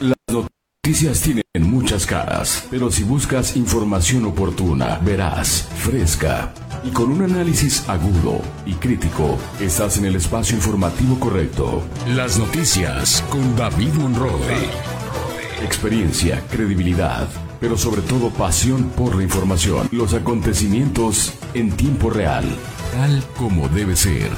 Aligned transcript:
Las 0.00 0.16
noticias 0.30 1.20
tienen 1.22 1.42
muchas 1.60 2.06
caras, 2.06 2.68
pero 2.70 2.88
si 2.88 3.02
buscas 3.02 3.56
información 3.56 4.26
oportuna, 4.26 5.00
verás, 5.04 5.68
fresca 5.76 6.54
y 6.84 6.90
con 6.90 7.10
un 7.10 7.22
análisis 7.22 7.88
agudo 7.88 8.40
y 8.64 8.74
crítico, 8.74 9.36
estás 9.58 9.98
en 9.98 10.04
el 10.04 10.14
espacio 10.14 10.54
informativo 10.54 11.18
correcto. 11.18 11.82
Las 12.06 12.38
noticias 12.38 13.24
con 13.28 13.56
David 13.56 13.92
Monroe. 13.94 14.70
Experiencia, 15.64 16.44
credibilidad, 16.48 17.28
pero 17.58 17.76
sobre 17.76 18.02
todo 18.02 18.30
pasión 18.30 18.90
por 18.90 19.16
la 19.16 19.24
información. 19.24 19.88
Los 19.90 20.14
acontecimientos 20.14 21.32
en 21.54 21.72
tiempo 21.72 22.08
real, 22.08 22.44
tal 22.92 23.24
como 23.36 23.68
debe 23.68 23.96
ser. 23.96 24.30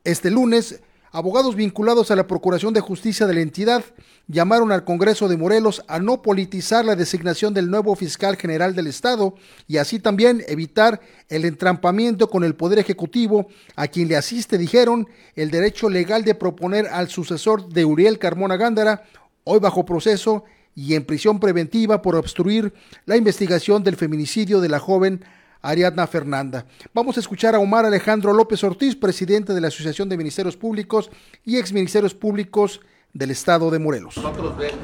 Este 0.05 0.29
lunes, 0.29 0.81
abogados 1.13 1.55
vinculados 1.55 2.11
a 2.11 2.17
la 2.17 2.27
Procuración 2.27 2.73
de 2.73 2.81
Justicia 2.81 3.25
de 3.25 3.35
la 3.35 3.39
entidad 3.39 3.85
llamaron 4.27 4.73
al 4.73 4.83
Congreso 4.83 5.29
de 5.29 5.37
Morelos 5.37 5.81
a 5.87 5.99
no 5.99 6.21
politizar 6.21 6.83
la 6.83 6.97
designación 6.97 7.53
del 7.53 7.69
nuevo 7.69 7.95
fiscal 7.95 8.35
general 8.35 8.75
del 8.75 8.87
Estado 8.87 9.33
y 9.65 9.77
así 9.77 9.99
también 9.99 10.43
evitar 10.49 10.99
el 11.29 11.45
entrampamiento 11.45 12.29
con 12.29 12.43
el 12.43 12.53
Poder 12.53 12.79
Ejecutivo, 12.79 13.47
a 13.77 13.87
quien 13.87 14.09
le 14.09 14.17
asiste, 14.17 14.57
dijeron, 14.57 15.07
el 15.37 15.51
derecho 15.51 15.89
legal 15.89 16.25
de 16.25 16.35
proponer 16.35 16.87
al 16.87 17.07
sucesor 17.07 17.69
de 17.69 17.85
Uriel 17.85 18.19
Carmona 18.19 18.57
Gándara, 18.57 19.03
hoy 19.45 19.59
bajo 19.59 19.85
proceso 19.85 20.43
y 20.75 20.95
en 20.95 21.05
prisión 21.05 21.39
preventiva 21.39 22.01
por 22.01 22.17
obstruir 22.17 22.73
la 23.05 23.15
investigación 23.15 23.85
del 23.85 23.95
feminicidio 23.95 24.59
de 24.59 24.67
la 24.67 24.79
joven 24.79 25.23
Ariadna 25.63 26.05
Fernanda. 26.05 26.65
Vamos 26.93 27.15
a 27.15 27.21
escuchar 27.21 27.55
a 27.55 27.59
Omar 27.59 27.85
Alejandro 27.85 28.33
López 28.33 28.63
Ortiz, 28.65 28.95
presidente 28.97 29.53
de 29.53 29.61
la 29.61 29.69
Asociación 29.69 30.09
de 30.09 30.17
Ministerios 30.17 30.57
Públicos 30.57 31.09
y 31.45 31.57
exministerios 31.57 32.13
públicos 32.13 32.81
del 33.13 33.31
Estado 33.31 33.71
de 33.71 33.79
Morelos. 33.79 34.17
Nosotros 34.17 34.57
vemos 34.57 34.77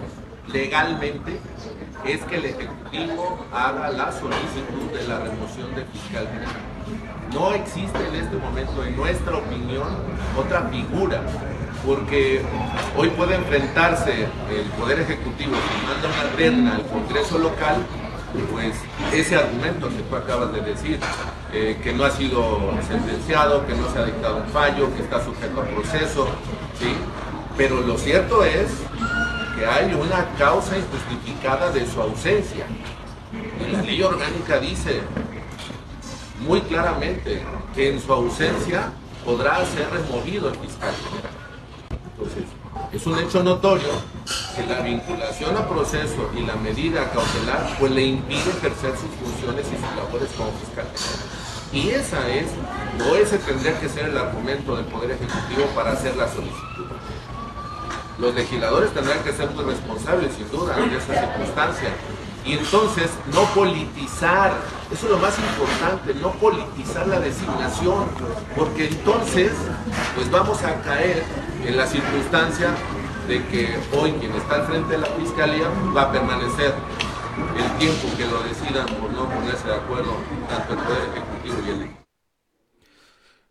legalmente 0.54 1.38
es 2.06 2.22
que 2.22 2.36
el 2.38 2.46
Ejecutivo 2.46 3.46
haga 3.52 3.92
la 3.92 4.12
solicitud 4.12 4.90
de 4.94 5.08
la 5.08 5.20
remoción 5.20 5.76
del 5.76 5.86
fiscal 5.88 6.28
general. 6.28 6.56
No 7.34 7.54
existe 7.54 8.00
en 8.08 8.16
este 8.16 8.38
momento, 8.38 8.84
en 8.84 8.96
nuestra 8.96 9.38
opinión, 9.38 9.88
otra 10.38 10.70
figura, 10.70 11.22
porque 11.86 12.42
hoy 12.98 13.10
puede 13.10 13.36
enfrentarse 13.36 14.24
el 14.24 14.66
Poder 14.80 15.02
Ejecutivo 15.02 15.52
si 15.52 15.86
manda 15.86 16.08
una 16.08 16.38
terna 16.38 16.76
al 16.78 16.88
Congreso 16.88 17.38
local 17.38 17.86
pues 18.52 18.76
ese 19.14 19.36
argumento 19.36 19.90
que 19.90 20.02
tú 20.04 20.16
acabas 20.16 20.54
de 20.54 20.62
decir, 20.62 21.00
eh, 21.54 21.80
que 21.84 21.94
no 21.94 22.04
ha 22.04 22.12
sido 22.12 22.74
sentenciado, 22.88 23.66
que 23.66 23.74
no 23.74 23.90
se 23.92 24.00
ha 24.00 24.06
dictado 24.06 24.38
un 24.38 24.50
fallo, 24.50 24.94
que 24.96 25.04
está 25.04 25.24
sujeto 25.24 25.62
a 25.62 25.66
proceso, 25.66 26.28
¿sí? 26.80 26.94
Pero 27.58 27.82
lo 27.82 27.98
cierto 27.98 28.44
es 28.44 28.70
que 29.58 29.66
hay 29.66 29.94
una 29.94 30.26
causa 30.38 30.78
injustificada 30.78 31.72
de 31.72 31.86
su 31.86 32.02
ausencia. 32.02 32.66
La 33.72 33.82
ley 33.82 34.02
orgánica 34.02 34.60
dice 34.60 35.02
muy 36.40 36.62
claramente 36.62 37.44
que 37.76 37.94
en 37.94 38.02
su 38.02 38.12
ausencia 38.14 38.92
podrá 39.26 39.66
ser 39.66 39.90
removido 39.92 40.50
el 40.50 40.56
fiscal. 40.56 40.94
Es 42.92 43.06
un 43.06 43.20
hecho 43.20 43.44
notorio 43.44 43.90
que 44.56 44.66
la 44.66 44.82
vinculación 44.82 45.56
a 45.56 45.68
proceso 45.68 46.30
y 46.36 46.42
la 46.42 46.56
medida 46.56 47.10
cautelar 47.12 47.76
pues 47.80 47.92
le 47.92 48.04
impide 48.04 48.50
ejercer 48.50 48.94
sus 48.98 49.12
funciones 49.22 49.66
y 49.68 49.76
sus 49.76 49.96
labores 49.96 50.30
como 50.36 50.52
fiscal. 50.54 50.88
Y 51.72 51.90
esa 51.90 52.28
es, 52.30 52.48
o 53.08 53.16
ese 53.16 53.38
tendría 53.38 53.80
que 53.80 53.88
ser 53.90 54.06
el 54.06 54.18
argumento 54.18 54.76
del 54.76 54.86
Poder 54.86 55.12
Ejecutivo 55.12 55.68
para 55.76 55.92
hacer 55.92 56.16
la 56.16 56.28
solicitud. 56.28 56.88
Los 58.18 58.34
legisladores 58.34 58.92
tendrán 58.92 59.24
que 59.24 59.34
ser 59.34 59.50
muy 59.52 59.64
responsables, 59.64 60.34
sin 60.34 60.50
duda, 60.50 60.76
de 60.76 60.98
esa 60.98 61.14
circunstancia. 61.14 61.90
Y 62.50 62.54
entonces, 62.54 63.12
no 63.32 63.44
politizar, 63.54 64.52
eso 64.92 65.06
es 65.06 65.12
lo 65.12 65.20
más 65.20 65.38
importante, 65.38 66.16
no 66.16 66.32
politizar 66.32 67.08
la 67.08 67.20
designación, 67.20 68.06
porque 68.58 68.88
entonces, 68.88 69.52
pues 70.16 70.32
vamos 70.32 70.64
a 70.64 70.82
caer 70.82 71.24
en 71.64 71.78
la 71.78 71.86
circunstancia 71.86 72.70
de 73.28 73.46
que 73.50 73.78
hoy 73.96 74.14
quien 74.14 74.32
está 74.32 74.56
al 74.56 74.66
frente 74.66 74.94
de 74.94 74.98
la 74.98 75.08
fiscalía 75.22 75.68
va 75.96 76.02
a 76.02 76.12
permanecer 76.12 76.74
el 77.56 77.78
tiempo 77.78 78.08
que 78.18 78.26
lo 78.26 78.42
decidan 78.42 78.88
por 79.00 79.12
no 79.12 79.30
ponerse 79.30 79.68
de 79.68 79.76
acuerdo 79.76 80.16
tanto 80.50 80.74
el 80.74 80.80
Poder 80.80 81.02
Ejecutivo 81.14 81.58
y 81.68 81.70
el 81.70 81.99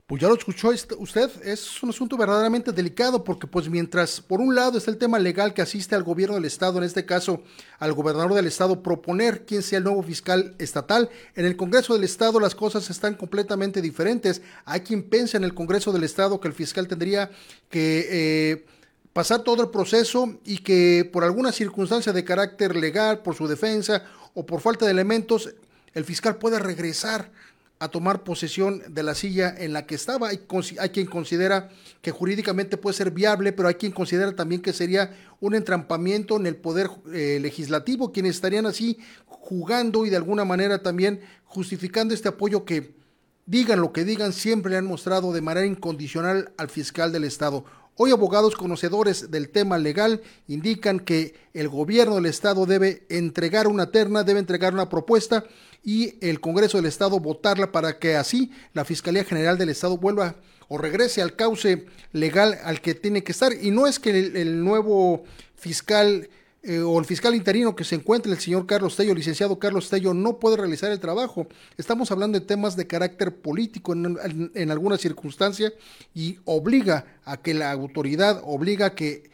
pues 0.09 0.23
ya 0.23 0.29
lo 0.29 0.37
escuchó 0.37 0.71
usted, 0.71 1.31
es 1.45 1.83
un 1.83 1.91
asunto 1.91 2.17
verdaderamente 2.17 2.73
delicado 2.73 3.23
porque 3.23 3.47
pues 3.47 3.69
mientras 3.69 4.23
por 4.23 4.41
un 4.41 4.55
lado 4.55 4.79
está 4.79 4.91
el 4.91 4.97
tema 4.97 5.19
legal 5.19 5.53
que 5.53 5.61
asiste 5.61 5.95
al 5.95 6.03
gobierno 6.03 6.37
del 6.37 6.47
estado, 6.47 6.79
en 6.79 6.85
este 6.85 7.05
caso 7.05 7.43
al 7.79 7.93
gobernador 7.93 8.33
del 8.33 8.47
estado, 8.47 8.83
proponer 8.83 9.45
quién 9.45 9.63
sea 9.63 9.77
el 9.77 9.85
nuevo 9.85 10.03
fiscal 10.03 10.55
estatal, 10.59 11.11
en 11.37 11.45
el 11.45 11.59
Congreso 11.59 11.93
del 11.93 12.05
estado 12.05 12.41
las 12.41 12.55
cosas 12.55 12.89
están 12.89 13.17
completamente 13.17 13.83
diferentes. 13.83 14.41
Hay 14.65 14.81
quien 14.81 15.03
piensa 15.03 15.37
en 15.37 15.45
el 15.45 15.53
Congreso 15.53 15.93
del 15.93 16.05
estado 16.05 16.41
que 16.41 16.49
el 16.49 16.55
fiscal 16.55 16.89
tendría 16.89 17.31
que... 17.69 18.07
Eh, 18.11 18.67
pasar 19.13 19.43
todo 19.43 19.63
el 19.65 19.71
proceso 19.71 20.39
y 20.45 20.59
que 20.59 21.09
por 21.13 21.25
alguna 21.25 21.51
circunstancia 21.51 22.13
de 22.13 22.23
carácter 22.23 22.77
legal, 22.77 23.21
por 23.21 23.35
su 23.35 23.49
defensa 23.49 24.05
o 24.33 24.47
por 24.47 24.61
falta 24.61 24.85
de 24.85 24.93
elementos, 24.93 25.55
el 25.93 26.05
fiscal 26.05 26.37
pueda 26.37 26.61
regresar 26.61 27.33
a 27.81 27.89
tomar 27.89 28.25
posesión 28.25 28.83
de 28.89 29.03
la 29.03 29.15
silla 29.15 29.55
en 29.57 29.73
la 29.73 29.87
que 29.87 29.95
estaba. 29.95 30.29
Hay, 30.29 30.39
quien 30.91 31.07
considera 31.07 31.71
que 32.03 32.11
jurídicamente 32.11 32.77
puede 32.77 32.97
ser 32.97 33.11
viable, 33.11 33.53
pero 33.53 33.69
hay 33.69 33.75
quien 33.75 33.93
considera 33.93 34.35
también 34.35 34.61
que 34.61 34.73
sería 34.73 35.17
un 35.41 35.55
entrampamiento 35.55 36.37
en 36.37 36.47
el 36.47 36.57
poder 36.57 36.91
eh, 37.13 37.39
legislativo, 37.41 38.13
quienes 38.13 38.37
estarían 38.37 38.67
así 38.67 38.99
jugando 39.27 40.05
y 40.05 40.11
de 40.11 40.17
alguna 40.17 40.45
manera 40.45 40.83
también 40.83 41.21
justificando 41.45 42.15
este 42.15 42.29
apoyo 42.29 42.65
que 42.65 42.97
digan 43.47 43.81
lo 43.81 43.93
que 43.93 44.05
digan, 44.05 44.33
siempre 44.33 44.71
le 44.71 44.77
han 44.77 44.87
mostrado 44.87 45.33
de 45.33 45.41
manera 45.41 45.67
incondicional 45.67 46.53
al 46.59 46.69
fiscal 46.69 47.13
del 47.13 47.25
Estado. 47.25 47.65
Hoy 48.01 48.13
abogados 48.13 48.55
conocedores 48.55 49.31
del 49.31 49.49
tema 49.49 49.77
legal 49.77 50.23
indican 50.47 51.01
que 51.01 51.35
el 51.53 51.69
gobierno 51.69 52.17
del 52.17 52.27
Estado 52.27 52.65
debe 52.67 53.05
entregar 53.09 53.67
una 53.67 53.91
terna, 53.91 54.23
debe 54.23 54.39
entregar 54.39 54.73
una 54.73 54.89
propuesta 54.89 55.45
y 55.89 56.19
el 56.21 56.39
Congreso 56.39 56.77
del 56.77 56.85
Estado 56.85 57.19
votarla 57.19 57.73
para 57.73 57.99
que 57.99 58.15
así 58.15 58.53
la 58.75 58.85
Fiscalía 58.85 59.25
General 59.25 59.57
del 59.57 59.71
Estado 59.71 59.97
vuelva 59.97 60.37
o 60.69 60.77
regrese 60.77 61.23
al 61.23 61.35
cauce 61.35 61.87
legal 62.13 62.59
al 62.63 62.83
que 62.83 62.95
tiene 62.95 63.25
que 63.25 63.33
estar. 63.33 63.55
Y 63.55 63.71
no 63.71 63.87
es 63.87 63.99
que 63.99 64.11
el, 64.11 64.63
nuevo 64.63 65.25
fiscal 65.57 66.29
eh, 66.63 66.81
o 66.81 66.99
el 66.99 67.07
fiscal 67.07 67.35
interino 67.35 67.75
que 67.75 67.85
se 67.85 67.95
encuentre, 67.95 68.31
el 68.31 68.39
señor 68.39 68.67
Carlos 68.67 68.97
Tello, 68.97 69.15
licenciado 69.15 69.59
Carlos 69.59 69.89
Tello, 69.89 70.13
no 70.13 70.39
puede 70.39 70.59
realizar 70.59 70.93
el 70.93 71.01
trabajo. 71.01 71.47
Estamos 71.79 72.11
hablando 72.11 72.39
de 72.39 72.45
temas 72.45 72.77
de 72.77 72.87
carácter 72.87 73.37
político 73.37 73.95
en, 73.95 74.51
en 74.55 74.71
alguna 74.71 74.99
circunstancia 74.99 75.73
y 76.15 76.37
obliga 76.45 77.07
a 77.25 77.39
que 77.39 77.55
la 77.55 77.73
autoridad, 77.73 78.43
obliga 78.45 78.89
a 78.89 78.95
que 78.95 79.31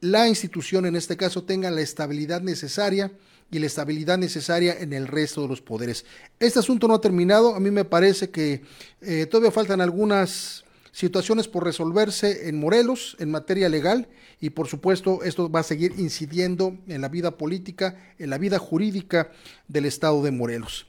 la 0.00 0.28
institución 0.28 0.86
en 0.86 0.96
este 0.96 1.18
caso 1.18 1.44
tenga 1.44 1.70
la 1.70 1.82
estabilidad 1.82 2.40
necesaria 2.40 3.12
y 3.50 3.58
la 3.58 3.66
estabilidad 3.66 4.18
necesaria 4.18 4.76
en 4.78 4.92
el 4.92 5.06
resto 5.06 5.42
de 5.42 5.48
los 5.48 5.60
poderes. 5.60 6.04
Este 6.40 6.58
asunto 6.58 6.88
no 6.88 6.94
ha 6.94 7.00
terminado, 7.00 7.54
a 7.54 7.60
mí 7.60 7.70
me 7.70 7.84
parece 7.84 8.30
que 8.30 8.62
eh, 9.00 9.26
todavía 9.26 9.50
faltan 9.50 9.80
algunas 9.80 10.64
situaciones 10.94 11.48
por 11.48 11.64
resolverse 11.64 12.48
en 12.48 12.58
Morelos 12.58 13.16
en 13.18 13.30
materia 13.30 13.68
legal 13.68 14.08
y 14.40 14.50
por 14.50 14.68
supuesto 14.68 15.24
esto 15.24 15.50
va 15.50 15.60
a 15.60 15.64
seguir 15.64 15.94
incidiendo 15.98 16.76
en 16.86 17.00
la 17.00 17.08
vida 17.08 17.36
política, 17.36 17.98
en 18.18 18.30
la 18.30 18.38
vida 18.38 18.58
jurídica 18.58 19.32
del 19.66 19.86
estado 19.86 20.22
de 20.22 20.30
Morelos. 20.30 20.86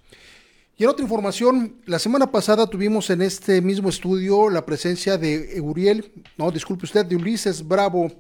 Y 0.77 0.83
en 0.83 0.89
otra 0.89 1.03
información, 1.03 1.77
la 1.85 1.99
semana 1.99 2.31
pasada 2.31 2.67
tuvimos 2.67 3.09
en 3.09 3.21
este 3.21 3.61
mismo 3.61 3.89
estudio 3.89 4.49
la 4.49 4.65
presencia 4.65 5.17
de 5.17 5.59
Uriel, 5.61 6.11
no, 6.37 6.51
disculpe 6.51 6.85
usted, 6.85 7.05
de 7.05 7.15
Ulises 7.15 7.65
Bravo, 7.65 8.11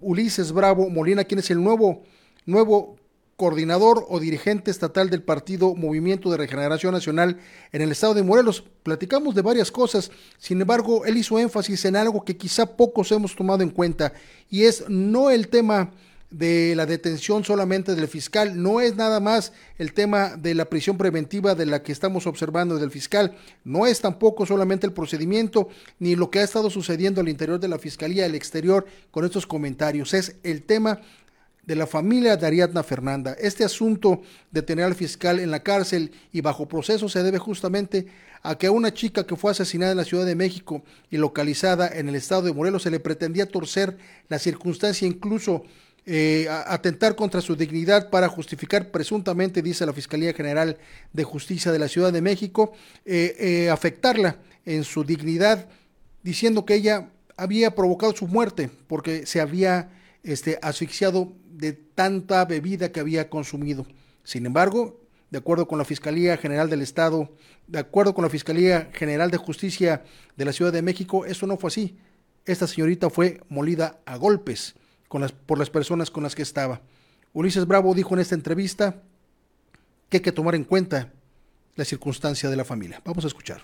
Ulises 0.00 0.52
Bravo 0.52 0.90
Molina, 0.90 1.24
quien 1.24 1.38
es 1.40 1.50
el 1.50 1.62
nuevo, 1.62 2.02
nuevo 2.44 2.96
coordinador 3.36 4.06
o 4.08 4.20
dirigente 4.20 4.70
estatal 4.70 5.10
del 5.10 5.22
partido 5.22 5.74
Movimiento 5.74 6.30
de 6.30 6.36
Regeneración 6.36 6.92
Nacional 6.92 7.38
en 7.72 7.82
el 7.82 7.92
estado 7.92 8.14
de 8.14 8.22
Morelos. 8.22 8.64
Platicamos 8.82 9.34
de 9.34 9.42
varias 9.42 9.70
cosas, 9.70 10.10
sin 10.38 10.60
embargo, 10.60 11.04
él 11.04 11.16
hizo 11.16 11.38
énfasis 11.38 11.84
en 11.84 11.96
algo 11.96 12.24
que 12.24 12.36
quizá 12.36 12.66
pocos 12.76 13.10
hemos 13.12 13.34
tomado 13.34 13.62
en 13.62 13.70
cuenta 13.70 14.12
y 14.50 14.64
es 14.64 14.84
no 14.88 15.30
el 15.30 15.48
tema 15.48 15.92
de 16.32 16.74
la 16.74 16.86
detención 16.86 17.44
solamente 17.44 17.94
del 17.94 18.08
fiscal, 18.08 18.60
no 18.60 18.80
es 18.80 18.96
nada 18.96 19.20
más 19.20 19.52
el 19.78 19.92
tema 19.92 20.36
de 20.36 20.54
la 20.54 20.64
prisión 20.64 20.96
preventiva 20.96 21.54
de 21.54 21.66
la 21.66 21.82
que 21.82 21.92
estamos 21.92 22.26
observando 22.26 22.78
del 22.78 22.90
fiscal, 22.90 23.36
no 23.64 23.86
es 23.86 24.00
tampoco 24.00 24.46
solamente 24.46 24.86
el 24.86 24.94
procedimiento 24.94 25.68
ni 25.98 26.16
lo 26.16 26.30
que 26.30 26.38
ha 26.38 26.42
estado 26.42 26.70
sucediendo 26.70 27.20
al 27.20 27.28
interior 27.28 27.60
de 27.60 27.68
la 27.68 27.78
fiscalía, 27.78 28.24
al 28.24 28.34
exterior, 28.34 28.86
con 29.10 29.24
estos 29.24 29.46
comentarios, 29.46 30.14
es 30.14 30.36
el 30.42 30.62
tema 30.62 31.00
de 31.64 31.76
la 31.76 31.86
familia 31.86 32.36
de 32.36 32.46
Ariadna 32.46 32.82
Fernanda. 32.82 33.36
Este 33.38 33.64
asunto 33.64 34.22
de 34.50 34.62
tener 34.62 34.84
al 34.84 34.94
fiscal 34.94 35.38
en 35.38 35.50
la 35.50 35.62
cárcel 35.62 36.12
y 36.32 36.40
bajo 36.40 36.66
proceso 36.66 37.08
se 37.08 37.22
debe 37.22 37.38
justamente 37.38 38.06
a 38.42 38.58
que 38.58 38.66
a 38.66 38.72
una 38.72 38.92
chica 38.92 39.24
que 39.24 39.36
fue 39.36 39.52
asesinada 39.52 39.92
en 39.92 39.98
la 39.98 40.04
Ciudad 40.04 40.26
de 40.26 40.34
México 40.34 40.82
y 41.10 41.16
localizada 41.16 41.88
en 41.88 42.08
el 42.08 42.16
estado 42.16 42.42
de 42.42 42.52
Morelos 42.52 42.82
se 42.82 42.90
le 42.90 42.98
pretendía 42.98 43.46
torcer 43.46 43.96
la 44.28 44.40
circunstancia, 44.40 45.06
incluso 45.06 45.62
eh, 46.04 46.48
atentar 46.66 47.14
contra 47.14 47.40
su 47.40 47.54
dignidad 47.54 48.10
para 48.10 48.28
justificar 48.28 48.90
presuntamente, 48.90 49.62
dice 49.62 49.86
la 49.86 49.92
Fiscalía 49.92 50.34
General 50.34 50.76
de 51.12 51.22
Justicia 51.22 51.70
de 51.70 51.78
la 51.78 51.86
Ciudad 51.86 52.12
de 52.12 52.20
México, 52.20 52.72
eh, 53.04 53.36
eh, 53.38 53.70
afectarla 53.70 54.38
en 54.64 54.82
su 54.82 55.04
dignidad, 55.04 55.68
diciendo 56.24 56.64
que 56.64 56.74
ella 56.74 57.10
había 57.36 57.76
provocado 57.76 58.12
su 58.16 58.26
muerte 58.26 58.68
porque 58.88 59.26
se 59.26 59.40
había 59.40 59.90
este, 60.22 60.58
asfixiado 60.62 61.32
de 61.50 61.72
tanta 61.72 62.44
bebida 62.44 62.92
que 62.92 63.00
había 63.00 63.28
consumido. 63.28 63.86
Sin 64.24 64.46
embargo, 64.46 65.00
de 65.30 65.38
acuerdo 65.38 65.66
con 65.66 65.78
la 65.78 65.84
Fiscalía 65.84 66.36
General 66.36 66.68
del 66.68 66.82
Estado, 66.82 67.34
de 67.66 67.78
acuerdo 67.78 68.14
con 68.14 68.22
la 68.22 68.30
Fiscalía 68.30 68.90
General 68.92 69.30
de 69.30 69.38
Justicia 69.38 70.04
de 70.36 70.44
la 70.44 70.52
Ciudad 70.52 70.72
de 70.72 70.82
México, 70.82 71.24
eso 71.24 71.46
no 71.46 71.56
fue 71.56 71.68
así. 71.68 71.96
Esta 72.44 72.66
señorita 72.66 73.08
fue 73.08 73.40
molida 73.48 74.00
a 74.04 74.16
golpes 74.16 74.74
por 75.46 75.58
las 75.58 75.70
personas 75.70 76.10
con 76.10 76.22
las 76.22 76.34
que 76.34 76.42
estaba. 76.42 76.80
Ulises 77.32 77.66
Bravo 77.66 77.94
dijo 77.94 78.14
en 78.14 78.20
esta 78.20 78.34
entrevista 78.34 79.02
que 80.08 80.18
hay 80.18 80.22
que 80.22 80.32
tomar 80.32 80.54
en 80.54 80.64
cuenta 80.64 81.12
la 81.76 81.84
circunstancia 81.84 82.50
de 82.50 82.56
la 82.56 82.64
familia. 82.64 83.00
Vamos 83.04 83.24
a 83.24 83.28
escuchar. 83.28 83.62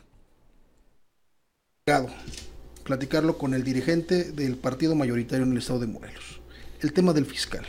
Platicarlo 2.84 3.36
con 3.36 3.52
el 3.52 3.64
dirigente 3.64 4.32
del 4.32 4.56
partido 4.56 4.94
mayoritario 4.94 5.44
en 5.44 5.52
el 5.52 5.58
estado 5.58 5.80
de 5.80 5.86
Morelos. 5.86 6.37
El 6.80 6.92
tema 6.92 7.12
del 7.12 7.26
fiscal. 7.26 7.66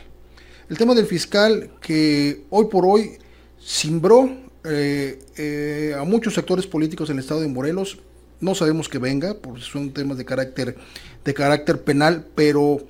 El 0.70 0.78
tema 0.78 0.94
del 0.94 1.08
fiscal 1.08 1.72
que 1.82 2.46
hoy 2.52 2.66
por 2.70 2.86
hoy 2.86 3.18
simbró 3.60 4.30
eh, 4.64 5.20
eh, 5.36 5.96
a 5.98 6.04
muchos 6.04 6.36
sectores 6.36 6.68
políticos 6.68 7.10
en 7.10 7.18
el 7.18 7.24
estado 7.24 7.42
de 7.42 7.48
Morelos. 7.48 7.98
No 8.40 8.54
sabemos 8.54 8.88
que 8.88 9.00
venga, 9.00 9.34
porque 9.34 9.62
son 9.62 9.92
temas 9.92 10.18
de 10.18 10.26
carácter, 10.26 10.78
de 11.26 11.34
carácter 11.34 11.84
penal, 11.84 12.28
pero 12.36 12.86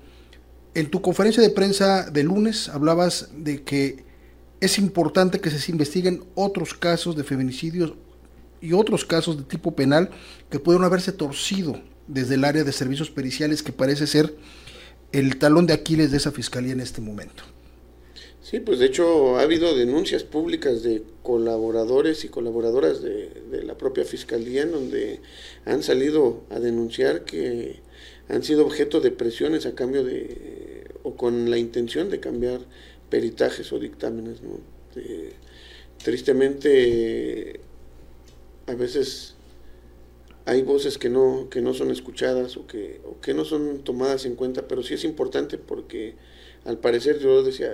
en 0.73 0.89
tu 0.89 1.01
conferencia 1.01 1.41
de 1.41 1.49
prensa 1.51 2.09
de 2.09 2.23
lunes 2.23 2.67
hablabas 2.67 3.29
de 3.35 3.63
que 3.63 4.03
es 4.59 4.77
importante 4.77 5.39
que 5.39 5.49
se 5.49 5.71
investiguen 5.71 6.25
otros 6.35 6.73
casos 6.73 7.15
de 7.15 7.23
feminicidios 7.23 7.93
y 8.61 8.73
otros 8.73 9.05
casos 9.05 9.37
de 9.37 9.43
tipo 9.43 9.73
penal 9.73 10.09
que 10.49 10.59
pudieron 10.59 10.85
haberse 10.85 11.13
torcido 11.13 11.81
desde 12.07 12.35
el 12.35 12.43
área 12.43 12.65
de 12.65 12.73
servicios 12.73 13.09
periciales 13.09 13.63
que 13.63 13.71
parece 13.71 14.05
ser 14.05 14.35
el 15.11 15.37
talón 15.37 15.65
de 15.67 15.73
Aquiles 15.73 16.11
de 16.11 16.17
esa 16.17 16.31
fiscalía 16.31 16.73
en 16.73 16.81
este 16.81 17.01
momento. 17.01 17.43
Sí, 18.41 18.59
pues 18.59 18.79
de 18.79 18.87
hecho 18.87 19.37
ha 19.37 19.41
habido 19.41 19.75
denuncias 19.75 20.23
públicas 20.23 20.81
de 20.81 21.03
colaboradores 21.21 22.25
y 22.25 22.29
colaboradoras 22.29 23.01
de, 23.01 23.29
la 23.63 23.77
propia 23.77 24.05
fiscalía 24.05 24.63
en 24.63 24.71
donde 24.71 25.19
han 25.65 25.83
salido 25.83 26.43
a 26.49 26.59
denunciar 26.59 27.25
que 27.25 27.81
han 28.27 28.43
sido 28.43 28.65
objeto 28.65 29.01
de 29.01 29.11
presiones 29.11 29.65
a 29.65 29.75
cambio 29.75 30.03
de 30.03 30.85
o 31.03 31.15
con 31.15 31.49
la 31.49 31.57
intención 31.57 32.09
de 32.09 32.19
cambiar 32.19 32.61
peritajes 33.09 33.71
o 33.71 33.79
dictámenes. 33.79 34.41
¿no? 34.41 34.59
tristemente 36.03 37.59
a 38.67 38.73
veces 38.73 39.35
hay 40.49 40.63
voces 40.63 40.97
que 40.97 41.09
no, 41.09 41.47
que 41.51 41.61
no 41.61 41.75
son 41.75 41.91
escuchadas 41.91 42.57
o 42.57 42.65
que, 42.65 43.01
o 43.05 43.21
que 43.21 43.35
no 43.35 43.45
son 43.45 43.83
tomadas 43.83 44.25
en 44.25 44.35
cuenta, 44.35 44.67
pero 44.67 44.81
sí 44.81 44.95
es 44.95 45.03
importante 45.03 45.59
porque 45.59 46.15
al 46.65 46.79
parecer 46.79 47.19
yo 47.19 47.43
decía, 47.43 47.71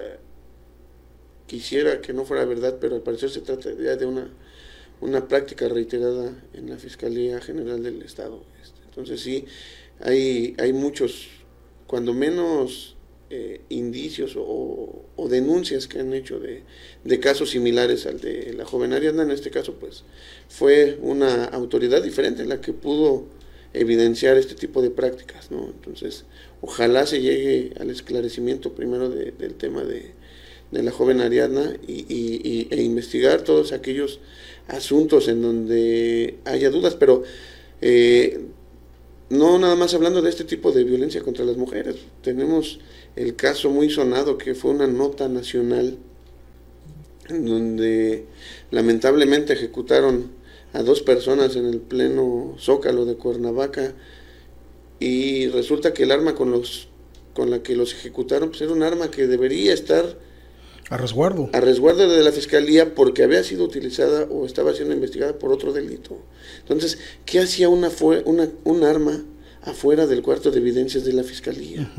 quisiera 1.48 2.02
que 2.02 2.12
no 2.12 2.26
fuera 2.26 2.44
verdad, 2.44 2.78
pero 2.82 2.96
al 2.96 3.02
parecer 3.02 3.30
se 3.30 3.40
trata 3.40 3.70
ya 3.72 3.96
de 3.96 4.06
una, 4.06 4.30
una 5.00 5.26
práctica 5.30 5.70
reiterada 5.70 6.34
en 6.54 6.70
la 6.70 6.78
Fiscalía 6.78 7.40
General 7.40 7.82
del 7.82 8.02
Estado. 8.02 8.44
Este. 8.62 8.82
Entonces 8.84 9.22
sí, 9.22 9.46
hay, 10.02 10.54
hay 10.58 10.74
muchos, 10.74 11.30
cuando 11.88 12.14
menos 12.14 12.96
eh, 13.32 13.62
indicios 13.70 14.36
o, 14.38 15.02
denuncias 15.30 15.88
que 15.88 16.00
han 16.00 16.14
hecho 16.14 16.40
de, 16.40 17.20
casos 17.20 17.50
similares 17.50 18.06
al 18.06 18.20
de 18.22 18.54
la 18.54 18.66
joven 18.66 18.94
Ariadna, 18.94 19.24
en 19.24 19.32
este 19.32 19.50
caso 19.50 19.74
pues 19.80 20.04
fue 20.50 20.98
una 21.02 21.46
autoridad 21.46 22.02
diferente 22.02 22.46
la 22.46 22.62
que 22.62 22.74
pudo 22.74 23.26
evidenciar 23.74 24.38
este 24.38 24.56
tipo 24.56 24.82
de 24.82 24.90
prácticas, 24.90 25.52
¿no? 25.52 25.66
Entonces, 25.66 26.26
ojalá 26.62 27.06
se 27.06 27.22
llegue 27.22 27.74
al 27.80 27.90
esclarecimiento 27.90 28.74
primero 28.74 29.10
del 29.10 29.54
tema 29.56 29.84
de, 29.84 30.14
de 30.72 30.84
la 30.84 30.92
joven 30.92 31.22
Ariadna 31.22 31.76
y, 31.88 32.68
e 32.70 32.82
investigar 32.82 33.44
todos 33.44 33.72
aquellos 33.72 34.20
asuntos 34.68 35.28
en 35.28 35.42
donde 35.42 36.38
haya 36.46 36.70
dudas, 36.70 36.96
pero 36.96 37.24
eh, 37.82 38.42
no 39.30 39.60
nada 39.60 39.76
más 39.76 39.94
hablando 39.94 40.22
de 40.22 40.30
este 40.30 40.44
tipo 40.44 40.72
de 40.72 40.84
violencia 40.84 41.22
contra 41.22 41.46
las 41.46 41.58
mujeres. 41.58 41.98
Tenemos 42.22 42.80
el 43.16 43.36
caso 43.36 43.70
muy 43.70 43.90
sonado 43.90 44.38
que 44.38 44.56
fue 44.56 44.72
una 44.72 44.88
nota 44.88 45.28
nacional 45.28 45.98
en 47.30 47.46
donde 47.46 48.26
lamentablemente 48.72 49.54
ejecutaron 49.54 50.32
a 50.74 50.84
dos 50.84 51.02
personas 51.02 51.56
en 51.56 51.66
el 51.66 51.80
pleno 51.80 52.56
zócalo 52.60 53.06
de 53.06 53.16
Cuernavaca 53.16 53.94
y 55.00 55.48
resulta 55.48 55.94
que 55.94 56.04
el 56.04 56.12
arma 56.12 56.36
con 56.36 56.52
los 56.52 56.90
con 57.34 57.50
la 57.50 57.62
que 57.62 57.76
los 57.76 57.94
ejecutaron 57.94 58.50
pues 58.50 58.62
era 58.62 58.72
un 58.72 58.84
arma 58.84 59.12
que 59.12 59.28
debería 59.28 59.74
estar 59.74 60.18
a 60.90 60.98
resguardo. 60.98 61.50
A 61.52 61.60
resguardo 61.60 62.08
de 62.08 62.24
la 62.24 62.32
fiscalía 62.32 62.94
porque 62.94 63.24
había 63.24 63.44
sido 63.44 63.64
utilizada 63.64 64.28
o 64.30 64.46
estaba 64.46 64.74
siendo 64.74 64.94
investigada 64.94 65.40
por 65.40 65.52
otro 65.52 65.74
delito. 65.74 66.20
Entonces, 66.60 67.00
¿qué 67.26 67.40
hacía 67.40 67.70
una, 67.70 67.90
una 68.26 68.50
un 68.64 68.84
arma 68.84 69.24
afuera 69.64 70.06
del 70.06 70.22
cuarto 70.22 70.52
de 70.52 70.60
evidencias 70.60 71.04
de 71.04 71.14
la 71.14 71.24
fiscalía? 71.24 71.92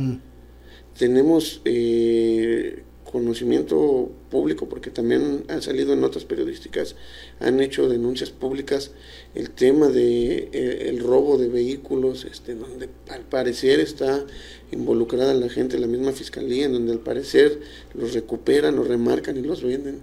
Tenemos 0.97 1.61
eh, 1.64 2.85
conocimiento 3.17 4.11
público, 4.31 4.69
porque 4.69 4.91
también 4.91 5.45
han 5.49 5.63
salido 5.63 5.95
en 5.95 6.03
notas 6.03 6.27
periodísticas, 6.27 6.97
han 7.41 7.61
hecho 7.61 7.89
denuncias 7.89 8.29
públicas 8.29 8.91
el 9.35 9.53
tema 9.53 9.89
de 9.89 10.51
eh, 10.53 10.89
el 10.91 11.01
robo 11.01 11.39
de 11.39 11.49
vehículos, 11.49 12.27
este, 12.27 12.55
donde 12.55 12.91
al 13.09 13.23
parecer 13.23 13.81
está 13.81 14.27
involucrada 14.71 15.33
la 15.33 15.49
gente, 15.49 15.79
la 15.79 15.87
misma 15.87 16.13
fiscalía, 16.13 16.67
en 16.67 16.75
donde 16.75 16.93
al 16.93 17.01
parecer 17.01 17.59
los 17.95 18.13
recuperan, 18.13 18.77
los 18.77 18.87
remarcan 18.87 19.39
y 19.39 19.41
los 19.41 19.63
venden. 19.63 20.01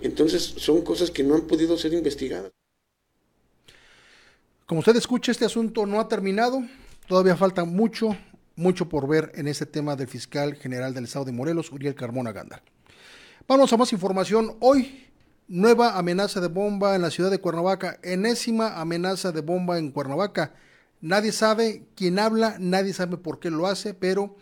Entonces 0.00 0.54
son 0.56 0.82
cosas 0.82 1.10
que 1.10 1.24
no 1.24 1.34
han 1.34 1.48
podido 1.48 1.76
ser 1.76 1.92
investigadas. 1.94 2.52
Como 4.66 4.78
usted 4.78 4.94
escucha, 4.94 5.32
este 5.32 5.46
asunto 5.46 5.84
no 5.84 5.98
ha 5.98 6.06
terminado, 6.06 6.62
todavía 7.08 7.34
falta 7.34 7.64
mucho, 7.64 8.16
mucho 8.56 8.88
por 8.88 9.08
ver 9.08 9.32
en 9.34 9.48
este 9.48 9.66
tema 9.66 9.96
del 9.96 10.08
fiscal 10.08 10.54
general 10.54 10.94
del 10.94 11.04
estado 11.04 11.24
de 11.24 11.32
Morelos, 11.32 11.72
Uriel 11.72 11.94
Carmona 11.94 12.32
Ganda. 12.32 12.62
Vamos 13.48 13.72
a 13.72 13.76
más 13.76 13.92
información. 13.92 14.56
Hoy 14.60 15.12
Nueva 15.48 15.98
amenaza 15.98 16.40
de 16.40 16.48
bomba 16.48 16.94
en 16.94 17.02
la 17.02 17.10
ciudad 17.10 17.30
de 17.30 17.38
Cuernavaca. 17.38 17.98
Enésima 18.02 18.80
amenaza 18.80 19.32
de 19.32 19.42
bomba 19.42 19.78
en 19.78 19.90
Cuernavaca. 19.90 20.54
Nadie 21.02 21.30
sabe 21.30 21.84
quién 21.94 22.18
habla, 22.18 22.56
nadie 22.58 22.94
sabe 22.94 23.18
por 23.18 23.38
qué 23.38 23.50
lo 23.50 23.66
hace, 23.66 23.92
pero 23.92 24.36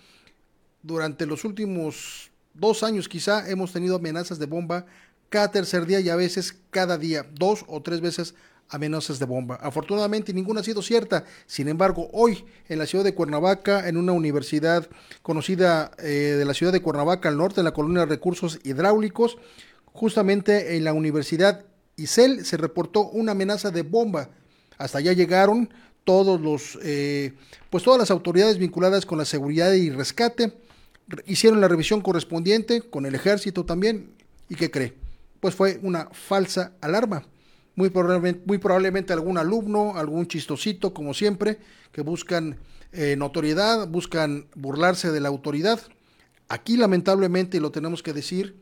durante 0.83 1.27
los 1.27 1.45
últimos 1.45 2.31
dos 2.55 2.85
años 2.85 3.09
quizá 3.09 3.51
hemos 3.51 3.73
tenido 3.73 3.97
amenazas 3.97 4.39
de 4.39 4.47
bomba 4.47 4.87
cada 5.31 5.51
tercer 5.51 5.87
día 5.87 5.99
y 5.99 6.11
a 6.11 6.17
veces 6.17 6.57
cada 6.71 6.97
día, 6.97 7.27
dos 7.33 7.65
o 7.67 7.83
tres 7.83 8.01
veces 8.01 8.37
amenazas 8.71 9.19
de 9.19 9.27
bomba. 9.27 9.57
Afortunadamente 9.57 10.33
ninguna 10.33 10.61
ha 10.61 10.65
sido 10.65 10.83
cierta. 10.83 11.25
Sin 11.47 11.69
embargo, 11.69 12.09
hoy 12.13 12.45
en 12.69 12.79
la 12.79 12.87
ciudad 12.87 13.05
de 13.05 13.15
Cuernavaca, 13.15 13.89
en 13.89 13.97
una 13.97 14.13
universidad 14.13 14.89
conocida 15.23 15.91
eh, 15.99 16.37
de 16.39 16.45
la 16.45 16.55
ciudad 16.55 16.73
de 16.73 16.83
Cuernavaca 16.83 17.29
al 17.29 17.37
norte, 17.37 17.61
en 17.61 17.65
la 17.65 17.75
colonia 17.75 18.01
de 18.01 18.07
recursos 18.07 18.61
hidráulicos, 18.63 19.39
justamente 19.93 20.77
en 20.77 20.85
la 20.85 20.93
Universidad 20.93 21.65
Isel 21.97 22.45
se 22.45 22.57
reportó 22.57 23.09
una 23.09 23.33
amenaza 23.33 23.71
de 23.71 23.83
bomba. 23.83 24.31
Hasta 24.79 24.99
allá 24.99 25.13
llegaron 25.13 25.69
todos 26.05 26.41
los, 26.41 26.79
eh, 26.83 27.35
pues 27.69 27.85
todas 27.85 27.99
las 27.99 28.11
autoridades 28.11 28.59
vinculadas 28.59 29.05
con 29.05 29.19
la 29.19 29.25
seguridad 29.25 29.73
y 29.73 29.91
rescate, 29.91 30.55
hicieron 31.27 31.61
la 31.61 31.69
revisión 31.69 32.01
correspondiente 32.01 32.81
con 32.83 33.05
el 33.05 33.15
ejército 33.15 33.65
también. 33.65 34.13
¿Y 34.49 34.55
qué 34.55 34.71
cree? 34.71 34.95
Pues 35.41 35.55
fue 35.55 35.79
una 35.83 36.09
falsa 36.13 36.73
alarma. 36.81 37.25
Muy 37.77 37.91
probablemente, 37.91 38.43
muy 38.47 38.59
probablemente 38.59 39.13
algún 39.13 39.39
alumno, 39.39 39.97
algún 39.97 40.27
chistosito, 40.27 40.93
como 40.93 41.15
siempre, 41.15 41.59
que 41.93 42.03
buscan 42.03 42.57
eh, 42.93 43.15
notoriedad, 43.17 43.87
buscan 43.89 44.47
burlarse 44.55 45.13
de 45.13 45.21
la 45.21 45.29
autoridad. 45.29 45.81
Aquí 46.49 46.77
lamentablemente, 46.77 47.57
y 47.57 47.61
lo 47.61 47.71
tenemos 47.71 48.03
que 48.03 48.13
decir, 48.13 48.57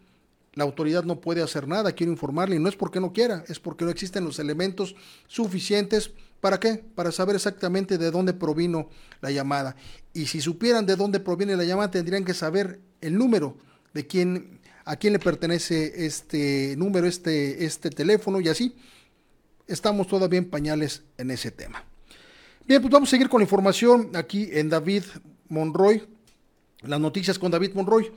la 0.55 0.65
autoridad 0.65 1.05
no 1.05 1.21
puede 1.21 1.43
hacer 1.43 1.67
nada, 1.69 1.93
quiero 1.93 2.13
informarle, 2.13 2.57
y 2.57 2.59
no 2.59 2.69
es 2.69 2.77
porque 2.77 3.01
no 3.01 3.13
quiera, 3.13 3.45
es 3.49 3.61
porque 3.61 3.85
no 3.85 3.91
existen 3.91 4.25
los 4.25 4.39
elementos 4.39 4.95
suficientes. 5.27 6.11
¿Para 6.41 6.61
qué? 6.61 6.83
Para 6.95 7.13
saber 7.13 7.37
exactamente 7.37 7.97
de 7.97 8.11
dónde 8.11 8.33
provino 8.35 8.91
la 9.21 9.31
llamada. 9.31 9.77
Y 10.13 10.27
si 10.27 10.41
supieran 10.41 10.85
de 10.85 10.97
dónde 10.97 11.21
proviene 11.21 11.57
la 11.57 11.65
llamada, 11.65 11.91
tendrían 11.91 12.25
que 12.25 12.35
saber 12.35 12.81
el 13.01 13.17
número 13.17 13.57
de 13.95 14.07
quién, 14.07 14.61
a 14.85 14.97
quién 14.97 15.15
le 15.15 15.19
pertenece 15.19 16.07
este 16.07 16.75
número, 16.77 17.07
este, 17.07 17.65
este 17.65 17.89
teléfono, 17.89 18.41
y 18.41 18.49
así 18.49 18.75
estamos 19.69 20.09
todavía 20.09 20.39
en 20.39 20.51
pañales 20.51 21.03
en 21.17 21.31
ese 21.31 21.51
tema. 21.51 21.85
Bien, 22.67 22.83
pues 22.83 22.93
vamos 22.93 23.09
a 23.09 23.11
seguir 23.11 23.29
con 23.29 23.41
la 23.41 23.45
información 23.45 24.11
aquí 24.15 24.49
en 24.53 24.69
David 24.69 25.05
Monroy, 25.49 26.03
las 26.83 27.01
noticias 27.01 27.39
con 27.39 27.51
David 27.51 27.75
Monroy 27.75 28.11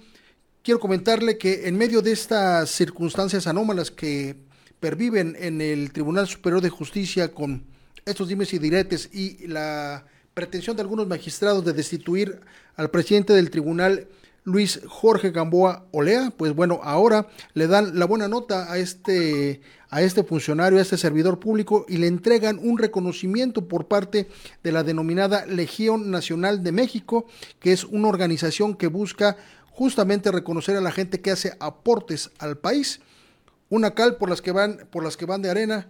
quiero 0.63 0.79
comentarle 0.79 1.37
que 1.37 1.67
en 1.67 1.77
medio 1.77 2.01
de 2.01 2.11
estas 2.11 2.69
circunstancias 2.69 3.47
anómalas 3.47 3.89
que 3.91 4.35
perviven 4.79 5.35
en 5.39 5.61
el 5.61 5.91
Tribunal 5.91 6.27
Superior 6.27 6.61
de 6.61 6.69
Justicia 6.69 7.33
con 7.33 7.63
estos 8.05 8.27
dimes 8.27 8.53
y 8.53 8.59
diretes 8.59 9.09
y 9.11 9.47
la 9.47 10.05
pretensión 10.33 10.75
de 10.75 10.81
algunos 10.81 11.07
magistrados 11.07 11.65
de 11.65 11.73
destituir 11.73 12.41
al 12.75 12.89
presidente 12.89 13.33
del 13.33 13.49
tribunal 13.49 14.07
Luis 14.43 14.81
Jorge 14.87 15.31
Gamboa 15.31 15.85
Olea, 15.91 16.33
pues 16.35 16.55
bueno, 16.55 16.79
ahora 16.83 17.27
le 17.53 17.67
dan 17.67 17.99
la 17.99 18.05
buena 18.05 18.27
nota 18.27 18.71
a 18.71 18.77
este 18.77 19.61
a 19.91 20.01
este 20.01 20.23
funcionario, 20.23 20.79
a 20.79 20.81
este 20.81 20.97
servidor 20.97 21.39
público 21.39 21.85
y 21.87 21.97
le 21.97 22.07
entregan 22.07 22.59
un 22.63 22.77
reconocimiento 22.77 23.67
por 23.67 23.87
parte 23.87 24.29
de 24.63 24.71
la 24.71 24.83
denominada 24.83 25.45
Legión 25.45 26.09
Nacional 26.09 26.63
de 26.63 26.71
México, 26.71 27.25
que 27.59 27.73
es 27.73 27.83
una 27.83 28.07
organización 28.07 28.75
que 28.75 28.87
busca 28.87 29.35
justamente 29.69 30.31
reconocer 30.31 30.77
a 30.77 30.81
la 30.81 30.91
gente 30.91 31.21
que 31.21 31.31
hace 31.31 31.57
aportes 31.59 32.31
al 32.39 32.57
país, 32.57 33.01
una 33.69 33.93
cal 33.93 34.15
por 34.15 34.29
las 34.29 34.41
que 34.41 34.51
van, 34.51 34.87
por 34.91 35.03
las 35.03 35.17
que 35.17 35.25
van 35.25 35.41
de 35.41 35.49
arena 35.49 35.87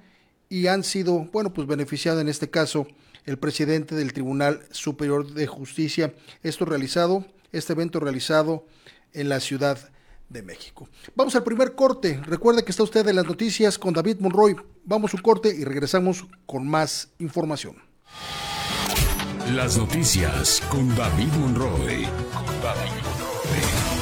y 0.49 0.67
han 0.67 0.83
sido, 0.83 1.29
bueno, 1.31 1.53
pues 1.53 1.67
beneficiado 1.67 2.19
en 2.19 2.27
este 2.27 2.49
caso 2.49 2.87
el 3.25 3.37
presidente 3.37 3.95
del 3.95 4.13
Tribunal 4.13 4.61
Superior 4.71 5.31
de 5.33 5.45
Justicia. 5.45 6.13
Esto 6.41 6.65
realizado, 6.65 7.25
este 7.51 7.73
evento 7.73 7.99
realizado 7.99 8.65
en 9.13 9.29
la 9.29 9.39
Ciudad 9.39 9.77
de 10.29 10.41
México. 10.41 10.87
Vamos 11.15 11.35
al 11.35 11.43
primer 11.43 11.75
corte. 11.75 12.21
Recuerde 12.25 12.63
que 12.63 12.71
está 12.71 12.83
usted 12.83 13.07
en 13.07 13.17
las 13.17 13.25
noticias 13.25 13.77
con 13.77 13.93
David 13.93 14.17
Monroy. 14.19 14.55
Vamos 14.85 15.13
a 15.13 15.17
un 15.17 15.23
corte 15.23 15.53
y 15.53 15.63
regresamos 15.63 16.25
con 16.45 16.67
más 16.67 17.09
información. 17.19 17.75
Las 19.53 19.77
noticias 19.77 20.61
con 20.69 20.95
David 20.95 21.31
Monroy. 21.39 22.07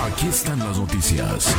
Aquí 0.02 0.28
están 0.28 0.60
las 0.60 0.78
noticias. 0.78 1.56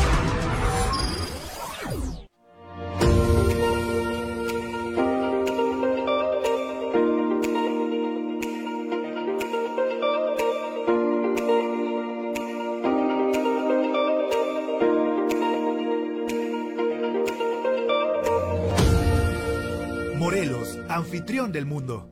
Anfitrión 21.21 21.53
del 21.53 21.67
mundo. 21.67 22.11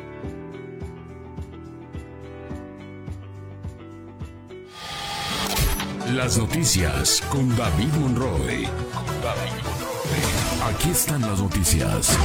Las 6.15 6.39
noticias 6.39 7.23
con 7.31 7.57
David 7.57 7.93
Monroe. 8.01 8.69
Aquí 10.65 10.91
están 10.91 11.23
las 11.23 11.41
noticias. 11.41 12.17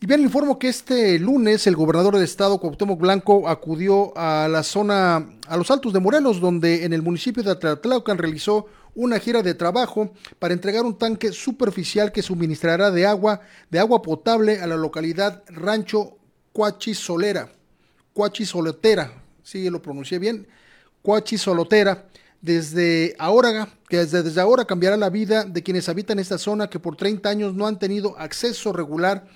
Y 0.00 0.06
bien, 0.06 0.22
informo 0.22 0.58
que 0.58 0.66
este 0.66 1.16
lunes 1.20 1.68
el 1.68 1.76
gobernador 1.76 2.14
del 2.14 2.24
estado, 2.24 2.58
Cuauhtémoc 2.58 2.98
Blanco, 2.98 3.48
acudió 3.48 4.12
a 4.18 4.48
la 4.48 4.64
zona, 4.64 5.30
a 5.46 5.56
los 5.56 5.70
Altos 5.70 5.92
de 5.92 6.00
Morelos, 6.00 6.40
donde 6.40 6.84
en 6.84 6.92
el 6.92 7.00
municipio 7.00 7.44
de 7.44 7.52
Atlatlaucan 7.52 8.18
realizó 8.18 8.66
una 8.96 9.20
gira 9.20 9.40
de 9.40 9.54
trabajo 9.54 10.10
para 10.40 10.52
entregar 10.52 10.84
un 10.84 10.98
tanque 10.98 11.30
superficial 11.30 12.10
que 12.10 12.22
suministrará 12.22 12.90
de 12.90 13.06
agua, 13.06 13.42
de 13.70 13.78
agua 13.78 14.02
potable 14.02 14.60
a 14.60 14.66
la 14.66 14.76
localidad 14.76 15.44
Rancho 15.46 16.16
Cuachisolera, 16.52 17.52
Cuachisolotera, 18.12 19.12
sí 19.44 19.70
lo 19.70 19.80
pronuncié 19.80 20.18
bien, 20.18 20.48
Cuachisolotera, 21.02 22.08
desde 22.42 23.14
ahora, 23.18 23.68
que 23.88 24.04
desde, 24.04 24.40
ahora 24.40 24.64
cambiará 24.64 24.96
la 24.96 25.10
vida 25.10 25.44
de 25.44 25.62
quienes 25.62 25.88
habitan 25.88 26.18
esta 26.18 26.38
zona 26.38 26.68
que 26.68 26.80
por 26.80 26.96
30 26.96 27.28
años 27.28 27.54
no 27.54 27.66
han 27.66 27.78
tenido 27.78 28.18
acceso 28.18 28.72
regular 28.72 29.26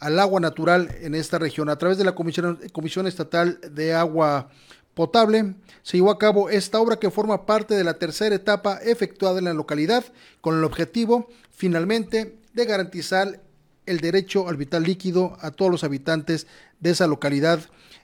al 0.00 0.18
agua 0.18 0.40
natural 0.40 0.94
en 1.00 1.14
esta 1.14 1.38
región. 1.38 1.68
A 1.70 1.78
través 1.78 1.98
de 1.98 2.04
la 2.04 2.14
Comisión, 2.14 2.58
Comisión 2.72 3.06
Estatal 3.06 3.60
de 3.72 3.94
Agua 3.94 4.50
Potable 4.94 5.54
se 5.84 5.96
llevó 5.96 6.10
a 6.10 6.18
cabo 6.18 6.50
esta 6.50 6.80
obra 6.80 6.98
que 6.98 7.12
forma 7.12 7.46
parte 7.46 7.74
de 7.74 7.84
la 7.84 7.94
tercera 7.94 8.34
etapa 8.34 8.78
efectuada 8.82 9.38
en 9.38 9.44
la 9.44 9.54
localidad 9.54 10.04
con 10.40 10.58
el 10.58 10.64
objetivo 10.64 11.28
finalmente 11.50 12.36
de 12.52 12.64
garantizar 12.64 13.40
el 13.86 14.00
derecho 14.00 14.48
al 14.48 14.56
vital 14.56 14.82
líquido 14.82 15.36
a 15.40 15.52
todos 15.52 15.70
los 15.70 15.84
habitantes 15.84 16.48
de 16.80 16.90
esa 16.90 17.06
localidad 17.06 17.60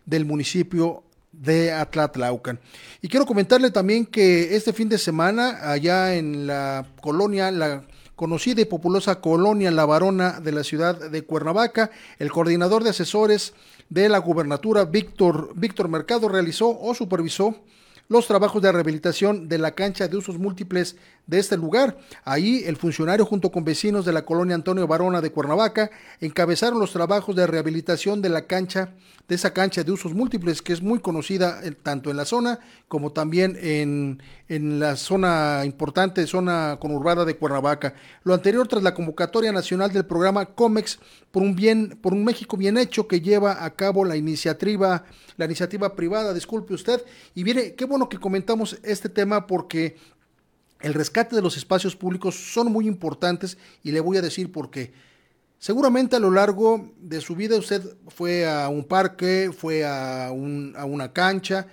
del 0.06 0.24
municipio 0.24 1.02
de 1.40 1.72
Atlatlaucan. 1.72 2.60
Y 3.02 3.08
quiero 3.08 3.26
comentarle 3.26 3.70
también 3.70 4.06
que 4.06 4.56
este 4.56 4.72
fin 4.72 4.88
de 4.88 4.98
semana, 4.98 5.70
allá 5.70 6.14
en 6.14 6.46
la 6.46 6.86
colonia, 7.00 7.50
la 7.50 7.84
conocida 8.16 8.60
y 8.60 8.66
populosa 8.66 9.20
colonia 9.20 9.70
La 9.70 9.86
Varona 9.86 10.40
de 10.40 10.52
la 10.52 10.64
ciudad 10.64 11.10
de 11.10 11.22
Cuernavaca, 11.22 11.90
el 12.18 12.30
coordinador 12.30 12.84
de 12.84 12.90
asesores 12.90 13.54
de 13.88 14.08
la 14.08 14.18
gubernatura, 14.18 14.84
Víctor, 14.84 15.52
Víctor 15.54 15.88
Mercado, 15.88 16.28
realizó 16.28 16.78
o 16.80 16.94
supervisó 16.94 17.56
los 18.08 18.26
trabajos 18.26 18.60
de 18.62 18.70
rehabilitación 18.70 19.48
de 19.48 19.58
la 19.58 19.72
cancha 19.72 20.08
de 20.08 20.16
usos 20.16 20.38
múltiples 20.38 20.96
de 21.26 21.38
este 21.38 21.56
lugar. 21.56 21.96
Ahí 22.24 22.64
el 22.66 22.76
funcionario 22.76 23.24
junto 23.24 23.50
con 23.50 23.64
vecinos 23.64 24.04
de 24.04 24.12
la 24.12 24.24
colonia 24.24 24.54
Antonio 24.54 24.86
Barona 24.86 25.20
de 25.20 25.32
Cuernavaca 25.32 25.90
encabezaron 26.20 26.78
los 26.78 26.92
trabajos 26.92 27.34
de 27.36 27.46
rehabilitación 27.46 28.20
de 28.20 28.28
la 28.28 28.46
cancha, 28.46 28.94
de 29.28 29.34
esa 29.34 29.52
cancha 29.52 29.82
de 29.82 29.92
usos 29.92 30.14
múltiples 30.14 30.60
que 30.60 30.72
es 30.72 30.82
muy 30.82 31.00
conocida 31.00 31.60
eh, 31.64 31.72
tanto 31.72 32.10
en 32.10 32.16
la 32.16 32.24
zona 32.24 32.60
como 32.88 33.12
también 33.12 33.56
en, 33.60 34.22
en 34.48 34.78
la 34.78 34.96
zona 34.96 35.62
importante, 35.64 36.26
zona 36.26 36.78
conurbada 36.80 37.24
de 37.24 37.36
Cuernavaca. 37.36 37.94
Lo 38.22 38.34
anterior 38.34 38.68
tras 38.68 38.82
la 38.82 38.94
convocatoria 38.94 39.52
nacional 39.52 39.92
del 39.92 40.04
programa 40.04 40.46
COMEX 40.46 40.98
por 41.30 41.42
un 41.42 41.56
bien, 41.56 41.98
por 42.00 42.12
un 42.12 42.24
México 42.24 42.56
bien 42.56 42.78
hecho 42.78 43.08
que 43.08 43.20
lleva 43.20 43.64
a 43.64 43.74
cabo 43.74 44.04
la 44.04 44.16
iniciativa, 44.16 45.04
la 45.36 45.46
iniciativa 45.46 45.96
privada, 45.96 46.32
disculpe 46.32 46.74
usted, 46.74 47.04
y 47.34 47.42
viene, 47.42 47.74
qué 47.74 47.86
bueno 47.86 48.08
que 48.08 48.18
comentamos 48.18 48.78
este 48.84 49.08
tema 49.08 49.48
porque 49.48 49.96
el 50.84 50.92
rescate 50.92 51.34
de 51.34 51.40
los 51.40 51.56
espacios 51.56 51.96
públicos 51.96 52.34
son 52.34 52.70
muy 52.70 52.86
importantes 52.86 53.56
y 53.82 53.90
le 53.90 54.00
voy 54.00 54.18
a 54.18 54.22
decir 54.22 54.52
por 54.52 54.70
qué. 54.70 54.92
Seguramente 55.58 56.16
a 56.16 56.18
lo 56.20 56.30
largo 56.30 56.92
de 57.00 57.22
su 57.22 57.34
vida 57.34 57.56
usted 57.56 57.96
fue 58.08 58.46
a 58.46 58.68
un 58.68 58.84
parque, 58.84 59.50
fue 59.56 59.86
a, 59.86 60.30
un, 60.30 60.74
a 60.76 60.84
una 60.84 61.10
cancha 61.14 61.68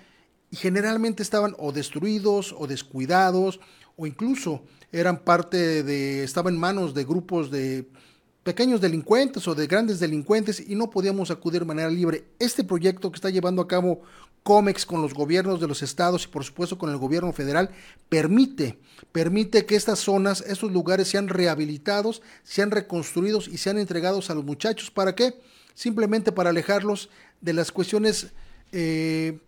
y 0.50 0.56
generalmente 0.56 1.24
estaban 1.24 1.56
o 1.60 1.74
destruidos 1.74 2.56
o 2.58 2.68
descuidados 2.68 3.60
o 3.98 4.08
incluso 4.08 4.64
eran 4.94 5.26
parte 5.26 5.84
de, 5.84 6.24
estaban 6.24 6.54
en 6.54 6.60
manos 6.62 6.94
de 6.94 7.04
grupos 7.04 7.52
de 7.52 7.90
pequeños 8.44 8.80
delincuentes 8.80 9.46
o 9.46 9.56
de 9.56 9.68
grandes 9.68 10.00
delincuentes 10.00 10.64
y 10.66 10.76
no 10.76 10.90
podíamos 10.90 11.32
acudir 11.32 11.60
de 11.60 11.66
manera 11.66 11.90
libre. 11.90 12.26
Este 12.40 12.64
proyecto 12.64 13.12
que 13.12 13.18
está 13.18 13.30
llevando 13.30 13.62
a 13.62 13.68
cabo 13.68 14.04
COMEX 14.44 14.86
con 14.86 15.02
los 15.02 15.14
gobiernos 15.14 15.60
de 15.60 15.68
los 15.68 15.84
estados 15.84 16.26
y 16.26 16.28
por 16.28 16.44
supuesto 16.44 16.78
con 16.78 16.90
el 16.90 16.98
gobierno 16.98 17.32
federal 17.32 17.70
permite, 18.10 18.80
permite 19.12 19.66
que 19.66 19.76
estas 19.76 20.00
zonas, 20.00 20.42
estos 20.48 20.72
lugares 20.72 21.08
sean 21.08 21.28
rehabilitados, 21.28 22.22
sean 22.44 22.72
reconstruidos 22.72 23.48
y 23.48 23.58
sean 23.58 23.78
entregados 23.78 24.30
a 24.30 24.36
los 24.36 24.44
muchachos. 24.44 24.90
¿Para 24.90 25.14
qué? 25.16 25.36
Simplemente 25.76 26.32
para 26.32 26.50
alejarlos 26.50 27.10
de 27.40 27.54
las 27.54 27.72
cuestiones 27.72 28.32
eh, 28.72 29.40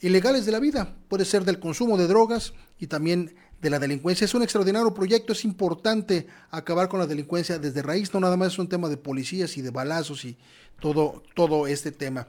ilegales 0.00 0.44
de 0.44 0.52
la 0.52 0.60
vida. 0.60 0.94
Puede 1.08 1.24
ser 1.24 1.44
del 1.44 1.58
consumo 1.58 1.96
de 1.96 2.06
drogas 2.06 2.52
y 2.78 2.86
también 2.86 3.34
de 3.62 3.70
la 3.70 3.78
delincuencia. 3.78 4.26
Es 4.26 4.34
un 4.34 4.42
extraordinario 4.42 4.92
proyecto, 4.92 5.32
es 5.32 5.46
importante 5.46 6.26
acabar 6.50 6.88
con 6.90 7.00
la 7.00 7.06
delincuencia 7.06 7.58
desde 7.58 7.80
raíz, 7.80 8.12
no 8.12 8.20
nada 8.20 8.36
más 8.36 8.52
es 8.52 8.58
un 8.58 8.68
tema 8.68 8.90
de 8.90 8.98
policías 8.98 9.56
y 9.56 9.62
de 9.62 9.70
balazos 9.70 10.26
y 10.26 10.36
todo, 10.80 11.22
todo 11.34 11.66
este 11.66 11.90
tema 11.92 12.28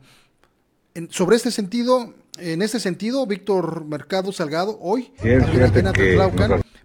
sobre 1.09 1.35
este 1.35 1.51
sentido, 1.51 2.13
en 2.37 2.61
este 2.61 2.79
sentido, 2.79 3.25
Víctor 3.25 3.85
Mercado 3.85 4.31
Salgado, 4.31 4.77
hoy, 4.81 5.11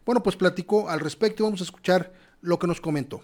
bueno, 0.05 0.23
pues 0.23 0.37
platicó 0.37 0.89
al 0.89 1.01
respecto 1.01 1.43
y 1.43 1.45
vamos 1.45 1.61
a 1.61 1.65
escuchar 1.65 2.13
lo 2.41 2.59
que 2.59 2.67
nos 2.67 2.81
comentó. 2.81 3.23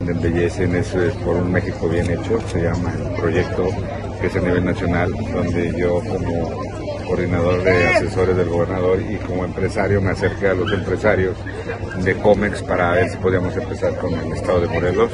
Embellecen 0.00 0.74
es 0.74 0.88
por 1.24 1.36
un 1.36 1.52
México 1.52 1.88
bien 1.88 2.10
hecho, 2.10 2.40
se 2.48 2.62
llama 2.62 2.92
el 2.94 3.14
proyecto 3.16 3.68
que 4.20 4.26
es 4.26 4.36
a 4.36 4.40
nivel 4.40 4.64
nacional, 4.64 5.12
donde 5.12 5.72
yo 5.78 6.00
como 6.00 6.50
coordinador 7.06 7.62
de 7.62 7.86
asesores 7.88 8.36
del 8.36 8.48
gobernador 8.48 9.00
y 9.00 9.16
como 9.18 9.44
empresario 9.44 10.00
me 10.00 10.10
acerqué 10.10 10.48
a 10.48 10.54
los 10.54 10.72
empresarios 10.72 11.36
de 12.02 12.16
COMEX 12.16 12.62
para 12.62 12.92
ver 12.92 13.10
si 13.10 13.16
podíamos 13.18 13.54
empezar 13.56 13.96
con 13.98 14.14
el 14.14 14.32
estado 14.32 14.60
de 14.60 14.68
Morelos. 14.68 15.12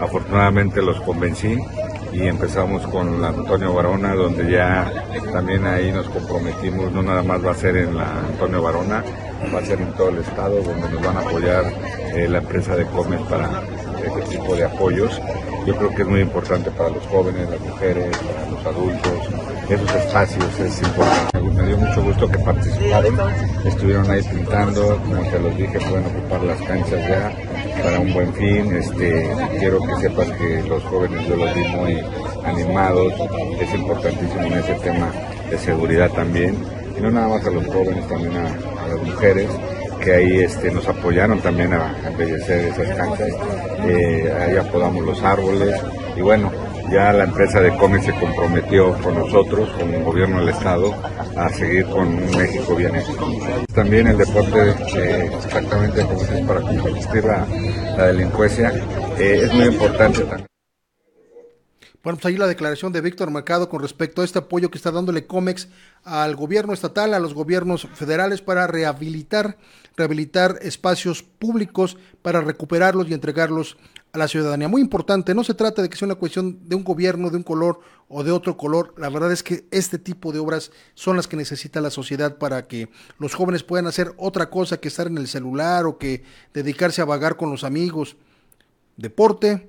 Afortunadamente 0.00 0.82
los 0.82 1.00
convencí 1.02 1.56
y 2.12 2.26
empezamos 2.26 2.86
con 2.86 3.20
la 3.20 3.28
Antonio 3.28 3.74
Barona, 3.74 4.14
donde 4.14 4.50
ya 4.50 4.90
también 5.32 5.66
ahí 5.66 5.92
nos 5.92 6.08
comprometimos, 6.08 6.92
no 6.92 7.02
nada 7.02 7.22
más 7.22 7.44
va 7.44 7.50
a 7.50 7.54
ser 7.54 7.76
en 7.76 7.96
la 7.96 8.06
Antonio 8.20 8.62
Barona, 8.62 9.04
va 9.54 9.58
a 9.58 9.64
ser 9.64 9.80
en 9.80 9.92
todo 9.92 10.08
el 10.10 10.18
estado, 10.18 10.62
donde 10.62 10.88
nos 10.88 11.02
van 11.02 11.16
a 11.16 11.20
apoyar 11.20 11.64
eh, 12.14 12.28
la 12.28 12.38
empresa 12.38 12.76
de 12.76 12.86
Comes 12.86 13.20
para 13.22 13.62
este 14.04 14.36
tipo 14.36 14.54
de 14.54 14.64
apoyos. 14.64 15.20
Yo 15.66 15.76
creo 15.76 15.90
que 15.90 16.02
es 16.02 16.08
muy 16.08 16.20
importante 16.20 16.70
para 16.70 16.90
los 16.90 17.04
jóvenes, 17.06 17.50
las 17.50 17.60
mujeres, 17.60 18.16
para 18.18 18.50
los 18.50 18.66
adultos, 18.66 19.28
esos 19.68 19.94
espacios 19.94 20.60
es 20.60 20.82
importante. 20.82 21.40
Me 21.40 21.66
dio 21.66 21.78
mucho 21.78 22.02
gusto 22.02 22.30
que 22.30 22.38
participaron, 22.38 23.16
estuvieron 23.64 24.10
ahí 24.10 24.22
pintando, 24.22 24.96
como 24.98 25.22
te 25.30 25.38
los 25.40 25.56
dije, 25.56 25.78
pueden 25.80 26.06
ocupar 26.06 26.42
las 26.42 26.62
canchas 26.62 27.00
ya 27.08 27.32
para 27.82 28.00
un 28.00 28.12
buen 28.12 28.32
fin. 28.34 28.74
Este, 28.74 29.30
quiero 29.58 29.80
que 29.80 29.94
sepas 29.96 30.30
que 30.32 30.62
los 30.68 30.82
jóvenes 30.84 31.26
yo 31.28 31.36
los 31.36 31.54
vi 31.54 31.64
muy 31.68 32.02
animados, 32.44 33.12
es 33.60 33.74
importantísimo 33.74 34.44
en 34.44 34.52
ese 34.54 34.74
tema 34.74 35.10
de 35.50 35.58
seguridad 35.58 36.10
también, 36.10 36.56
y 36.96 37.00
no 37.00 37.10
nada 37.10 37.28
más 37.28 37.46
a 37.46 37.50
los 37.50 37.66
jóvenes, 37.66 38.06
también 38.08 38.36
a, 38.36 38.88
las 38.88 39.02
mujeres 39.02 39.48
que 40.00 40.12
ahí 40.12 40.38
este, 40.38 40.70
nos 40.70 40.86
apoyaron 40.86 41.40
también 41.40 41.72
a, 41.72 41.92
embellecer 42.06 42.66
esas 42.66 42.96
canchas, 42.96 43.28
eh, 43.84 44.32
ahí 44.40 44.56
apodamos 44.56 45.04
los 45.04 45.22
árboles 45.22 45.74
y 46.16 46.20
bueno, 46.20 46.52
ya 46.90 47.12
la 47.12 47.24
empresa 47.24 47.60
de 47.60 47.76
cómics 47.76 48.06
se 48.06 48.12
comprometió 48.14 48.92
con 49.00 49.14
nosotros, 49.14 49.68
con 49.70 49.92
el 49.92 50.02
gobierno 50.04 50.40
del 50.40 50.50
estado, 50.50 50.94
a 51.36 51.48
seguir 51.50 51.86
con 51.86 52.08
un 52.08 52.36
México 52.36 52.74
bien 52.74 52.94
hecho. 52.96 53.16
También 53.74 54.06
el 54.08 54.18
deporte, 54.18 54.74
eh, 54.96 55.30
exactamente 55.44 56.02
como 56.02 56.22
es 56.22 56.46
para 56.46 56.60
combatir 56.60 57.24
la, 57.24 58.06
delincuencia, 58.06 58.72
eh, 59.18 59.40
es 59.44 59.52
muy 59.52 59.66
importante 59.66 60.20
también. 60.20 60.55
Bueno, 62.06 62.18
pues 62.18 62.26
ahí 62.26 62.38
la 62.38 62.46
declaración 62.46 62.92
de 62.92 63.00
Víctor 63.00 63.32
Mercado 63.32 63.68
con 63.68 63.82
respecto 63.82 64.22
a 64.22 64.24
este 64.24 64.38
apoyo 64.38 64.70
que 64.70 64.78
está 64.78 64.92
dándole 64.92 65.26
COMEX 65.26 65.66
al 66.04 66.36
gobierno 66.36 66.72
estatal, 66.72 67.12
a 67.12 67.18
los 67.18 67.34
gobiernos 67.34 67.88
federales 67.94 68.40
para 68.40 68.68
rehabilitar, 68.68 69.58
rehabilitar 69.96 70.56
espacios 70.62 71.24
públicos, 71.24 71.96
para 72.22 72.40
recuperarlos 72.42 73.08
y 73.08 73.12
entregarlos 73.12 73.76
a 74.12 74.18
la 74.18 74.28
ciudadanía. 74.28 74.68
Muy 74.68 74.82
importante, 74.82 75.34
no 75.34 75.42
se 75.42 75.54
trata 75.54 75.82
de 75.82 75.88
que 75.88 75.96
sea 75.96 76.06
una 76.06 76.14
cuestión 76.14 76.68
de 76.68 76.76
un 76.76 76.84
gobierno, 76.84 77.28
de 77.28 77.38
un 77.38 77.42
color 77.42 77.80
o 78.08 78.22
de 78.22 78.30
otro 78.30 78.56
color. 78.56 78.94
La 78.98 79.08
verdad 79.08 79.32
es 79.32 79.42
que 79.42 79.66
este 79.72 79.98
tipo 79.98 80.30
de 80.30 80.38
obras 80.38 80.70
son 80.94 81.16
las 81.16 81.26
que 81.26 81.36
necesita 81.36 81.80
la 81.80 81.90
sociedad 81.90 82.38
para 82.38 82.68
que 82.68 82.88
los 83.18 83.34
jóvenes 83.34 83.64
puedan 83.64 83.88
hacer 83.88 84.14
otra 84.16 84.48
cosa 84.48 84.76
que 84.76 84.86
estar 84.86 85.08
en 85.08 85.18
el 85.18 85.26
celular 85.26 85.86
o 85.86 85.98
que 85.98 86.22
dedicarse 86.54 87.02
a 87.02 87.04
vagar 87.04 87.36
con 87.36 87.50
los 87.50 87.64
amigos. 87.64 88.14
Deporte, 88.96 89.68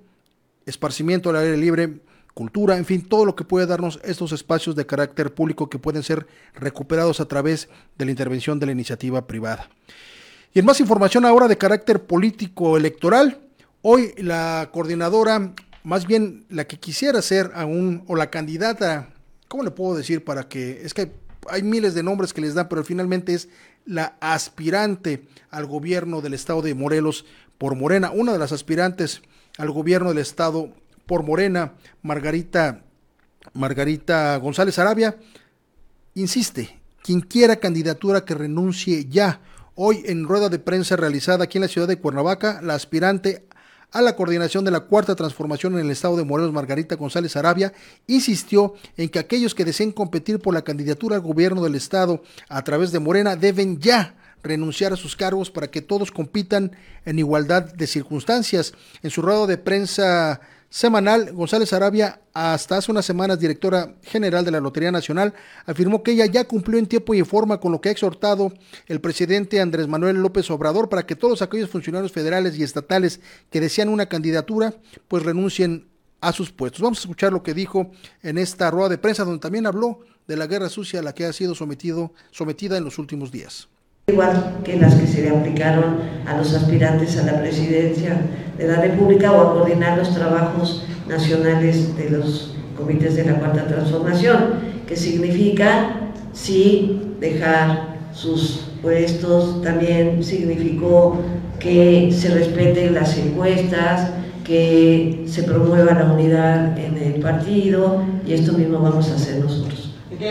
esparcimiento 0.67 1.31
al 1.31 1.37
aire 1.37 1.57
libre, 1.57 2.01
cultura, 2.37 2.77
en 2.77 2.85
fin, 2.85 3.01
todo 3.01 3.25
lo 3.25 3.35
que 3.35 3.43
puede 3.43 3.65
darnos 3.65 3.99
estos 4.03 4.31
espacios 4.31 4.75
de 4.75 4.85
carácter 4.85 5.33
público 5.33 5.71
que 5.71 5.79
pueden 5.79 6.03
ser 6.03 6.27
recuperados 6.53 7.19
a 7.19 7.25
través 7.25 7.67
de 7.97 8.05
la 8.05 8.11
intervención 8.11 8.59
de 8.59 8.67
la 8.67 8.73
iniciativa 8.73 9.25
privada. 9.25 9.71
Y 10.53 10.59
en 10.59 10.65
más 10.65 10.79
información 10.79 11.25
ahora 11.25 11.47
de 11.47 11.57
carácter 11.57 12.05
político 12.05 12.77
electoral, 12.77 13.39
hoy 13.81 14.13
la 14.17 14.69
coordinadora, 14.71 15.55
más 15.83 16.05
bien 16.05 16.45
la 16.49 16.67
que 16.67 16.77
quisiera 16.77 17.23
ser 17.23 17.49
aún, 17.55 18.03
o 18.05 18.15
la 18.15 18.29
candidata, 18.29 19.09
¿cómo 19.47 19.63
le 19.63 19.71
puedo 19.71 19.97
decir 19.97 20.23
para 20.23 20.47
que, 20.47 20.81
es 20.83 20.93
que 20.93 21.11
hay 21.49 21.63
miles 21.63 21.95
de 21.95 22.03
nombres 22.03 22.33
que 22.33 22.41
les 22.41 22.53
dan, 22.53 22.69
pero 22.69 22.83
finalmente 22.83 23.33
es 23.33 23.49
la 23.83 24.15
aspirante 24.19 25.25
al 25.49 25.65
gobierno 25.65 26.21
del 26.21 26.35
estado 26.35 26.61
de 26.61 26.75
Morelos 26.75 27.25
por 27.57 27.73
Morena, 27.73 28.11
una 28.11 28.31
de 28.31 28.37
las 28.37 28.51
aspirantes 28.51 29.23
al 29.57 29.71
gobierno 29.71 30.09
del 30.09 30.19
estado 30.19 30.69
por 31.07 31.23
Morena, 31.23 31.73
Margarita, 32.03 32.83
Margarita 33.53 34.37
González 34.37 34.77
Arabia, 34.77 35.17
insiste, 36.13 36.79
quien 37.01 37.21
quiera 37.21 37.55
candidatura 37.55 38.25
que 38.25 38.35
renuncie 38.35 39.05
ya. 39.05 39.41
Hoy 39.73 40.03
en 40.05 40.25
rueda 40.25 40.49
de 40.49 40.59
prensa 40.59 40.95
realizada 40.95 41.45
aquí 41.45 41.57
en 41.57 41.63
la 41.63 41.67
ciudad 41.67 41.87
de 41.87 41.99
Cuernavaca, 41.99 42.61
la 42.61 42.75
aspirante 42.75 43.47
a 43.91 44.01
la 44.01 44.15
coordinación 44.15 44.65
de 44.65 44.71
la 44.71 44.81
cuarta 44.81 45.15
transformación 45.15 45.75
en 45.75 45.85
el 45.85 45.91
estado 45.91 46.17
de 46.17 46.25
Morelos, 46.25 46.51
Margarita 46.51 46.95
González 46.95 47.35
Arabia, 47.35 47.71
insistió 48.05 48.73
en 48.97 49.09
que 49.09 49.19
aquellos 49.19 49.55
que 49.55 49.65
deseen 49.65 49.91
competir 49.91 50.39
por 50.39 50.53
la 50.53 50.63
candidatura 50.63 51.15
al 51.15 51.21
gobierno 51.21 51.63
del 51.63 51.75
estado 51.75 52.21
a 52.49 52.63
través 52.63 52.91
de 52.91 52.99
Morena 52.99 53.35
deben 53.35 53.79
ya 53.79 54.15
renunciar 54.43 54.93
a 54.93 54.97
sus 54.97 55.15
cargos 55.15 55.51
para 55.51 55.67
que 55.67 55.81
todos 55.81 56.11
compitan 56.11 56.71
en 57.05 57.19
igualdad 57.19 57.73
de 57.73 57.87
circunstancias. 57.87 58.73
En 59.01 59.09
su 59.09 59.21
rueda 59.21 59.47
de 59.47 59.57
prensa 59.57 60.41
semanal, 60.69 61.33
González 61.33 61.71
Arabia, 61.73 62.21
hasta 62.33 62.77
hace 62.77 62.91
unas 62.91 63.05
semanas 63.05 63.39
directora 63.39 63.95
general 64.03 64.45
de 64.45 64.51
la 64.51 64.59
Lotería 64.59 64.91
Nacional, 64.91 65.33
afirmó 65.65 66.03
que 66.03 66.11
ella 66.11 66.25
ya 66.25 66.45
cumplió 66.45 66.79
en 66.79 66.87
tiempo 66.87 67.13
y 67.13 67.23
forma 67.23 67.59
con 67.59 67.71
lo 67.71 67.81
que 67.81 67.89
ha 67.89 67.91
exhortado 67.91 68.53
el 68.87 69.01
presidente 69.01 69.61
Andrés 69.61 69.87
Manuel 69.87 70.17
López 70.17 70.49
Obrador 70.51 70.89
para 70.89 71.05
que 71.05 71.15
todos 71.15 71.41
aquellos 71.41 71.69
funcionarios 71.69 72.11
federales 72.11 72.57
y 72.57 72.63
estatales 72.63 73.19
que 73.49 73.61
desean 73.61 73.89
una 73.89 74.07
candidatura, 74.07 74.73
pues 75.07 75.23
renuncien 75.23 75.87
a 76.21 76.31
sus 76.31 76.51
puestos. 76.51 76.81
Vamos 76.81 76.99
a 76.99 77.01
escuchar 77.01 77.31
lo 77.31 77.43
que 77.43 77.53
dijo 77.53 77.91
en 78.23 78.37
esta 78.37 78.69
rueda 78.71 78.89
de 78.89 78.97
prensa, 78.97 79.23
donde 79.23 79.39
también 79.39 79.67
habló 79.67 79.99
de 80.27 80.35
la 80.35 80.47
guerra 80.47 80.69
sucia 80.69 80.99
a 80.99 81.03
la 81.03 81.13
que 81.13 81.25
ha 81.25 81.33
sido 81.33 81.55
sometido, 81.55 82.11
sometida 82.31 82.77
en 82.77 82.83
los 82.83 82.97
últimos 82.97 83.31
días 83.31 83.69
igual 84.09 84.59
que 84.63 84.77
las 84.77 84.95
que 84.95 85.05
se 85.05 85.21
le 85.21 85.31
aplicaron 85.31 85.97
a 86.25 86.37
los 86.37 86.53
aspirantes 86.53 87.17
a 87.17 87.25
la 87.25 87.41
presidencia 87.41 88.15
de 88.57 88.65
la 88.65 88.79
República 88.79 89.33
o 89.33 89.41
a 89.41 89.53
coordinar 89.53 89.97
los 89.97 90.15
trabajos 90.15 90.85
nacionales 91.09 91.97
de 91.97 92.11
los 92.11 92.55
comités 92.77 93.17
de 93.17 93.25
la 93.25 93.33
Cuarta 93.33 93.67
Transformación, 93.67 94.37
que 94.87 94.95
significa 94.95 96.09
sí 96.31 97.01
dejar 97.19 97.97
sus 98.13 98.69
puestos, 98.81 99.61
también 99.61 100.23
significó 100.23 101.17
que 101.59 102.09
se 102.17 102.33
respeten 102.33 102.93
las 102.93 103.17
encuestas, 103.17 104.11
que 104.45 105.25
se 105.27 105.43
promueva 105.43 105.93
la 105.93 106.13
unidad 106.13 106.79
en 106.79 106.97
el 106.97 107.19
partido 107.19 108.03
y 108.25 108.31
esto 108.31 108.53
mismo 108.53 108.79
vamos 108.79 109.11
a 109.11 109.15
hacer 109.15 109.43
nosotros. 109.43 109.76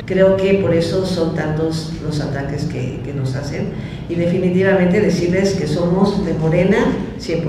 Creo 0.04 0.36
que 0.36 0.54
por 0.54 0.74
eso 0.74 1.06
son 1.06 1.34
tantos 1.34 1.92
los 2.02 2.20
ataques 2.20 2.64
que, 2.64 2.96
nos 3.16 3.34
hacen 3.34 3.68
y 4.08 4.14
definitivamente 4.14 5.00
decirles 5.00 5.54
que 5.54 5.66
somos 5.66 6.26
de 6.26 6.34
Morena 6.34 6.78
100%. 7.18 7.44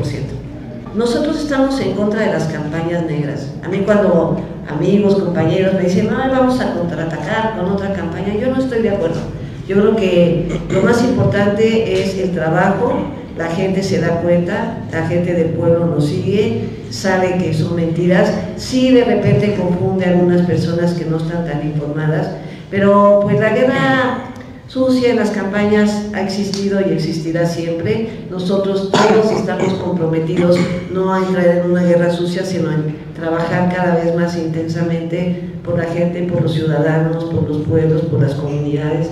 Nosotros 0.95 1.41
estamos 1.41 1.79
en 1.81 1.93
contra 1.93 2.21
de 2.21 2.27
las 2.27 2.45
campañas 2.45 3.05
negras. 3.05 3.51
A 3.63 3.67
mí 3.67 3.79
cuando 3.79 4.39
amigos, 4.69 5.15
compañeros 5.15 5.73
me 5.73 5.81
dicen, 5.81 6.07
no, 6.07 6.17
vamos 6.17 6.59
a 6.61 6.73
contraatacar 6.73 7.57
con 7.57 7.71
otra 7.71 7.91
campaña, 7.93 8.35
yo 8.35 8.47
no 8.47 8.61
estoy 8.61 8.81
de 8.81 8.91
acuerdo. 8.91 9.19
Yo 9.67 9.75
creo 9.75 9.95
que 9.95 10.61
lo 10.69 10.81
más 10.81 11.03
importante 11.03 12.01
es 12.01 12.17
el 12.17 12.31
trabajo, 12.31 12.93
la 13.37 13.49
gente 13.49 13.83
se 13.83 13.99
da 13.99 14.21
cuenta, 14.21 14.79
la 14.91 15.07
gente 15.07 15.33
del 15.33 15.49
pueblo 15.49 15.85
nos 15.85 16.07
sigue, 16.07 16.63
sabe 16.89 17.37
que 17.37 17.53
son 17.53 17.75
mentiras, 17.75 18.31
sí 18.55 18.91
de 18.91 19.03
repente 19.03 19.55
confunde 19.55 20.05
a 20.05 20.09
algunas 20.09 20.41
personas 20.47 20.93
que 20.93 21.05
no 21.05 21.17
están 21.17 21.45
tan 21.45 21.65
informadas, 21.65 22.29
pero 22.71 23.19
pues 23.23 23.39
la 23.39 23.49
guerra 23.49 24.27
sucia 24.67 25.11
en 25.11 25.15
las 25.15 25.31
campañas 25.31 26.07
ha 26.13 26.21
existido 26.21 26.81
y 26.81 26.93
existirá 26.93 27.45
siempre. 27.45 28.25
Nosotros 28.29 28.91
todos 28.91 29.31
estamos 29.31 29.73
comprometidos 29.75 30.57
no 30.91 31.13
a 31.13 31.19
entrar 31.19 31.47
en 31.47 31.71
una 31.71 31.83
guerra 31.83 32.11
sucia, 32.11 32.43
sino 32.43 32.71
en 32.71 32.95
trabajar 33.15 33.73
cada 33.73 33.95
vez 33.95 34.15
más 34.15 34.37
intensamente 34.37 35.51
por 35.63 35.77
la 35.77 35.85
gente, 35.85 36.23
por 36.23 36.41
los 36.41 36.53
ciudadanos, 36.53 37.25
por 37.25 37.47
los 37.47 37.65
pueblos, 37.65 38.01
por 38.03 38.21
las 38.21 38.33
comunidades. 38.35 39.09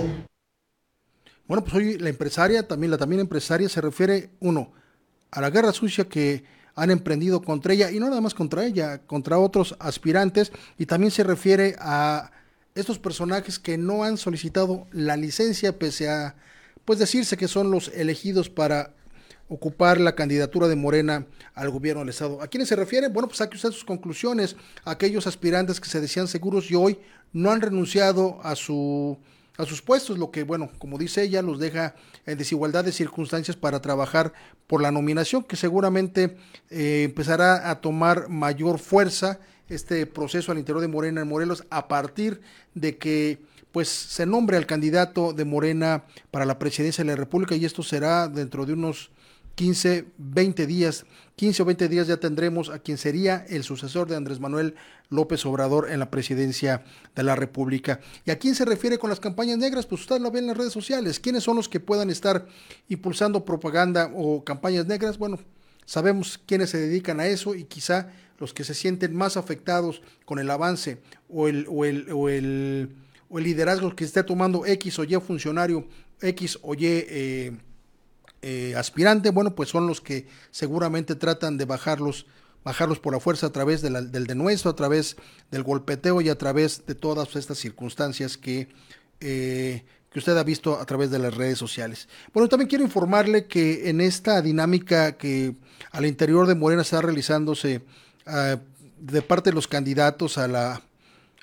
Bueno, 1.48 1.62
pues 1.62 1.74
hoy 1.74 1.98
la 1.98 2.08
empresaria, 2.08 2.66
también 2.66 2.90
la 2.90 2.98
también 2.98 3.20
empresaria 3.20 3.68
se 3.68 3.80
refiere, 3.80 4.30
uno, 4.40 4.72
a 5.30 5.40
la 5.40 5.50
guerra 5.50 5.72
sucia 5.72 6.08
que 6.08 6.44
han 6.74 6.90
emprendido 6.90 7.40
contra 7.40 7.72
ella, 7.72 7.90
y 7.92 8.00
no 8.00 8.08
nada 8.08 8.20
más 8.20 8.34
contra 8.34 8.64
ella, 8.64 8.98
contra 9.06 9.38
otros 9.38 9.76
aspirantes, 9.78 10.50
y 10.76 10.86
también 10.86 11.12
se 11.12 11.22
refiere 11.22 11.76
a 11.78 12.32
estos 12.74 12.98
personajes 12.98 13.60
que 13.60 13.78
no 13.78 14.02
han 14.02 14.16
solicitado 14.16 14.88
la 14.90 15.16
licencia, 15.16 15.78
pese 15.78 16.10
a, 16.10 16.34
pues 16.84 16.98
decirse 16.98 17.36
que 17.36 17.46
son 17.46 17.70
los 17.70 17.88
elegidos 17.88 18.50
para 18.50 18.92
ocupar 19.48 20.00
la 20.00 20.16
candidatura 20.16 20.66
de 20.66 20.74
Morena 20.74 21.26
al 21.54 21.70
gobierno 21.70 22.00
del 22.00 22.08
Estado. 22.08 22.42
¿A 22.42 22.48
quiénes 22.48 22.68
se 22.68 22.74
refiere? 22.74 23.08
Bueno, 23.08 23.28
pues 23.28 23.38
saque 23.38 23.54
usted 23.54 23.70
sus 23.70 23.84
conclusiones, 23.84 24.56
aquellos 24.84 25.28
aspirantes 25.28 25.80
que 25.80 25.88
se 25.88 26.00
decían 26.00 26.26
seguros 26.26 26.68
y 26.72 26.74
hoy 26.74 26.98
no 27.32 27.52
han 27.52 27.60
renunciado 27.60 28.40
a 28.42 28.56
su 28.56 29.16
a 29.58 29.64
sus 29.64 29.82
puestos, 29.82 30.18
lo 30.18 30.30
que, 30.30 30.42
bueno, 30.42 30.70
como 30.78 30.98
dice 30.98 31.22
ella, 31.22 31.42
los 31.42 31.58
deja 31.58 31.94
en 32.26 32.38
desigualdad 32.38 32.84
de 32.84 32.92
circunstancias 32.92 33.56
para 33.56 33.80
trabajar 33.80 34.32
por 34.66 34.82
la 34.82 34.90
nominación, 34.90 35.44
que 35.44 35.56
seguramente 35.56 36.36
eh, 36.70 37.02
empezará 37.04 37.70
a 37.70 37.80
tomar 37.80 38.28
mayor 38.28 38.78
fuerza 38.78 39.38
este 39.68 40.06
proceso 40.06 40.52
al 40.52 40.58
interior 40.58 40.80
de 40.80 40.88
Morena 40.88 41.22
en 41.22 41.28
Morelos 41.28 41.64
a 41.70 41.88
partir 41.88 42.40
de 42.74 42.98
que 42.98 43.40
pues 43.72 43.88
se 43.88 44.24
nombre 44.24 44.56
al 44.56 44.64
candidato 44.64 45.32
de 45.32 45.44
Morena 45.44 46.04
para 46.30 46.46
la 46.46 46.58
presidencia 46.58 47.04
de 47.04 47.10
la 47.10 47.16
República 47.16 47.56
y 47.56 47.64
esto 47.64 47.82
será 47.82 48.28
dentro 48.28 48.64
de 48.64 48.72
unos 48.72 49.10
15, 49.56 50.04
20 50.18 50.66
días, 50.66 51.06
15 51.36 51.62
o 51.62 51.64
20 51.64 51.88
días 51.88 52.06
ya 52.06 52.18
tendremos 52.18 52.68
a 52.68 52.78
quien 52.78 52.98
sería 52.98 53.44
el 53.48 53.64
sucesor 53.64 54.06
de 54.06 54.14
Andrés 54.14 54.38
Manuel 54.38 54.74
López 55.08 55.46
Obrador 55.46 55.90
en 55.90 55.98
la 55.98 56.10
presidencia 56.10 56.84
de 57.14 57.22
la 57.22 57.36
República. 57.36 58.00
¿Y 58.26 58.30
a 58.30 58.38
quién 58.38 58.54
se 58.54 58.66
refiere 58.66 58.98
con 58.98 59.08
las 59.08 59.18
campañas 59.18 59.56
negras? 59.56 59.86
Pues 59.86 60.02
usted 60.02 60.20
lo 60.20 60.30
ve 60.30 60.40
en 60.40 60.48
las 60.48 60.58
redes 60.58 60.74
sociales. 60.74 61.18
¿Quiénes 61.18 61.42
son 61.42 61.56
los 61.56 61.70
que 61.70 61.80
puedan 61.80 62.10
estar 62.10 62.46
impulsando 62.88 63.46
propaganda 63.46 64.12
o 64.14 64.44
campañas 64.44 64.86
negras? 64.86 65.16
Bueno, 65.16 65.38
sabemos 65.86 66.38
quiénes 66.44 66.68
se 66.68 66.78
dedican 66.78 67.18
a 67.18 67.26
eso 67.26 67.54
y 67.54 67.64
quizá 67.64 68.12
los 68.38 68.52
que 68.52 68.62
se 68.62 68.74
sienten 68.74 69.16
más 69.16 69.38
afectados 69.38 70.02
con 70.26 70.38
el 70.38 70.50
avance 70.50 71.00
o 71.30 71.48
el, 71.48 71.66
o 71.70 71.86
el, 71.86 72.12
o 72.12 72.28
el, 72.28 72.94
o 73.30 73.38
el 73.38 73.44
liderazgo 73.44 73.96
que 73.96 74.04
esté 74.04 74.22
tomando 74.22 74.66
X 74.66 74.98
o 74.98 75.04
Y 75.04 75.14
funcionario, 75.18 75.88
X 76.20 76.58
o 76.60 76.74
Y 76.74 76.84
eh, 76.84 77.56
eh, 78.48 78.76
aspirante, 78.76 79.30
bueno, 79.30 79.56
pues 79.56 79.70
son 79.70 79.88
los 79.88 80.00
que 80.00 80.28
seguramente 80.52 81.16
tratan 81.16 81.58
de 81.58 81.64
bajarlos, 81.64 82.26
bajarlos 82.62 83.00
por 83.00 83.12
la 83.12 83.18
fuerza 83.18 83.48
a 83.48 83.50
través 83.50 83.82
del 83.82 84.26
denuesto, 84.28 84.68
a 84.68 84.76
través 84.76 85.16
del 85.50 85.64
golpeteo 85.64 86.20
y 86.20 86.28
a 86.28 86.38
través 86.38 86.86
de 86.86 86.94
todas 86.94 87.34
estas 87.34 87.58
circunstancias 87.58 88.36
que, 88.36 88.68
eh, 89.18 89.84
que 90.12 90.18
usted 90.20 90.36
ha 90.36 90.44
visto 90.44 90.78
a 90.78 90.86
través 90.86 91.10
de 91.10 91.18
las 91.18 91.34
redes 91.34 91.58
sociales. 91.58 92.08
Bueno, 92.32 92.48
también 92.48 92.68
quiero 92.68 92.84
informarle 92.84 93.48
que 93.48 93.90
en 93.90 94.00
esta 94.00 94.40
dinámica 94.40 95.16
que 95.16 95.56
al 95.90 96.06
interior 96.06 96.46
de 96.46 96.54
Morena 96.54 96.82
está 96.82 97.02
realizándose 97.02 97.82
ah, 98.26 98.60
de 99.00 99.22
parte 99.22 99.50
de 99.50 99.56
los 99.56 99.66
candidatos 99.66 100.38
a 100.38 100.46
la 100.46 100.85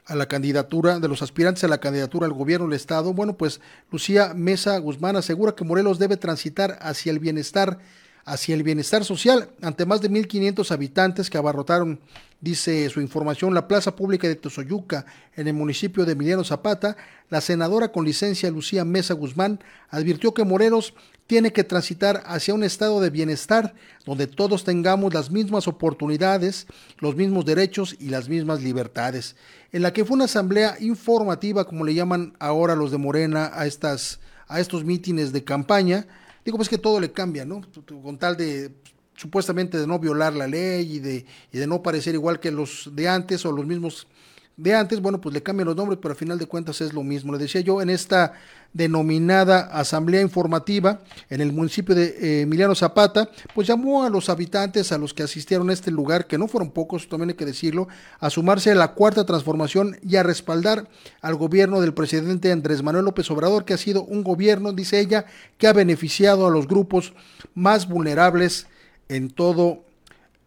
a 0.05 0.15
la 0.15 0.27
candidatura, 0.27 0.99
de 0.99 1.07
los 1.07 1.21
aspirantes 1.21 1.63
a 1.63 1.67
la 1.67 1.79
candidatura 1.79 2.25
al 2.25 2.33
gobierno 2.33 2.67
del 2.67 2.75
Estado, 2.75 3.13
bueno, 3.13 3.37
pues 3.37 3.61
Lucía 3.91 4.33
Mesa 4.33 4.77
Guzmán 4.77 5.15
asegura 5.15 5.55
que 5.55 5.63
Morelos 5.63 5.99
debe 5.99 6.17
transitar 6.17 6.77
hacia 6.81 7.11
el 7.11 7.19
bienestar 7.19 7.79
hacia 8.25 8.55
el 8.55 8.63
bienestar 8.63 9.03
social 9.03 9.49
ante 9.61 9.85
más 9.85 10.01
de 10.01 10.09
1.500 10.09 10.71
habitantes 10.71 11.29
que 11.29 11.37
abarrotaron, 11.37 11.99
dice 12.39 12.89
su 12.89 13.01
información, 13.01 13.53
la 13.53 13.67
plaza 13.67 13.95
pública 13.95 14.27
de 14.27 14.35
Tosoyuca 14.35 15.05
en 15.35 15.47
el 15.47 15.53
municipio 15.53 16.05
de 16.05 16.13
Emiliano 16.13 16.43
Zapata. 16.43 16.95
La 17.29 17.41
senadora 17.41 17.91
con 17.91 18.05
licencia 18.05 18.51
Lucía 18.51 18.85
Mesa 18.85 19.13
Guzmán 19.13 19.59
advirtió 19.89 20.33
que 20.33 20.43
Morelos 20.43 20.93
tiene 21.27 21.53
que 21.53 21.63
transitar 21.63 22.23
hacia 22.25 22.53
un 22.53 22.63
estado 22.63 23.01
de 23.01 23.09
bienestar 23.09 23.73
donde 24.05 24.27
todos 24.27 24.63
tengamos 24.63 25.13
las 25.13 25.31
mismas 25.31 25.67
oportunidades, 25.67 26.67
los 26.99 27.15
mismos 27.15 27.45
derechos 27.45 27.95
y 27.99 28.09
las 28.09 28.29
mismas 28.29 28.61
libertades. 28.61 29.35
En 29.71 29.81
la 29.81 29.93
que 29.93 30.05
fue 30.05 30.15
una 30.15 30.25
asamblea 30.25 30.75
informativa, 30.79 31.65
como 31.65 31.85
le 31.85 31.93
llaman 31.93 32.35
ahora 32.39 32.75
los 32.75 32.91
de 32.91 32.97
Morena 32.97 33.51
a 33.53 33.65
estas 33.65 34.19
a 34.47 34.59
estos 34.59 34.83
mítines 34.83 35.31
de 35.31 35.43
campaña, 35.43 36.05
digo 36.43 36.57
pues 36.57 36.69
que 36.69 36.77
todo 36.77 36.99
le 36.99 37.11
cambia, 37.11 37.45
¿no? 37.45 37.61
Con 38.01 38.17
tal 38.17 38.37
de 38.37 38.71
supuestamente 39.15 39.77
de 39.77 39.87
no 39.87 39.99
violar 39.99 40.33
la 40.33 40.47
ley 40.47 40.95
y 40.95 40.99
de, 40.99 41.25
y 41.51 41.57
de 41.57 41.67
no 41.67 41.83
parecer 41.83 42.15
igual 42.15 42.39
que 42.39 42.51
los 42.51 42.89
de 42.93 43.07
antes 43.07 43.45
o 43.45 43.51
los 43.51 43.65
mismos 43.65 44.07
de 44.55 44.75
antes, 44.75 45.01
bueno, 45.01 45.19
pues 45.19 45.33
le 45.33 45.41
cambian 45.41 45.67
los 45.67 45.75
nombres, 45.75 45.97
pero 45.99 46.11
al 46.11 46.17
final 46.17 46.37
de 46.37 46.45
cuentas 46.45 46.79
es 46.81 46.93
lo 46.93 47.01
mismo. 47.01 47.33
Le 47.33 47.39
decía 47.39 47.61
yo, 47.61 47.81
en 47.81 47.89
esta 47.89 48.33
denominada 48.71 49.61
Asamblea 49.61 50.21
Informativa 50.21 51.01
en 51.29 51.41
el 51.41 51.51
municipio 51.51 51.95
de 51.95 52.05
eh, 52.05 52.41
Emiliano 52.41 52.75
Zapata, 52.75 53.29
pues 53.55 53.67
llamó 53.67 54.03
a 54.03 54.09
los 54.09 54.29
habitantes, 54.29 54.91
a 54.91 54.99
los 54.99 55.13
que 55.13 55.23
asistieron 55.23 55.69
a 55.69 55.73
este 55.73 55.89
lugar, 55.89 56.27
que 56.27 56.37
no 56.37 56.47
fueron 56.47 56.69
pocos, 56.69 57.09
también 57.09 57.29
hay 57.29 57.35
que 57.35 57.45
decirlo, 57.45 57.87
a 58.19 58.29
sumarse 58.29 58.71
a 58.71 58.75
la 58.75 58.93
cuarta 58.93 59.25
transformación 59.25 59.97
y 60.07 60.17
a 60.17 60.23
respaldar 60.23 60.87
al 61.21 61.35
gobierno 61.35 61.81
del 61.81 61.95
presidente 61.95 62.51
Andrés 62.51 62.83
Manuel 62.83 63.05
López 63.05 63.29
Obrador, 63.31 63.65
que 63.65 63.73
ha 63.73 63.77
sido 63.77 64.03
un 64.03 64.23
gobierno, 64.23 64.71
dice 64.71 64.99
ella, 64.99 65.25
que 65.57 65.67
ha 65.67 65.73
beneficiado 65.73 66.45
a 66.45 66.51
los 66.51 66.67
grupos 66.67 67.13
más 67.55 67.87
vulnerables 67.87 68.67
en 69.09 69.31
todo 69.31 69.83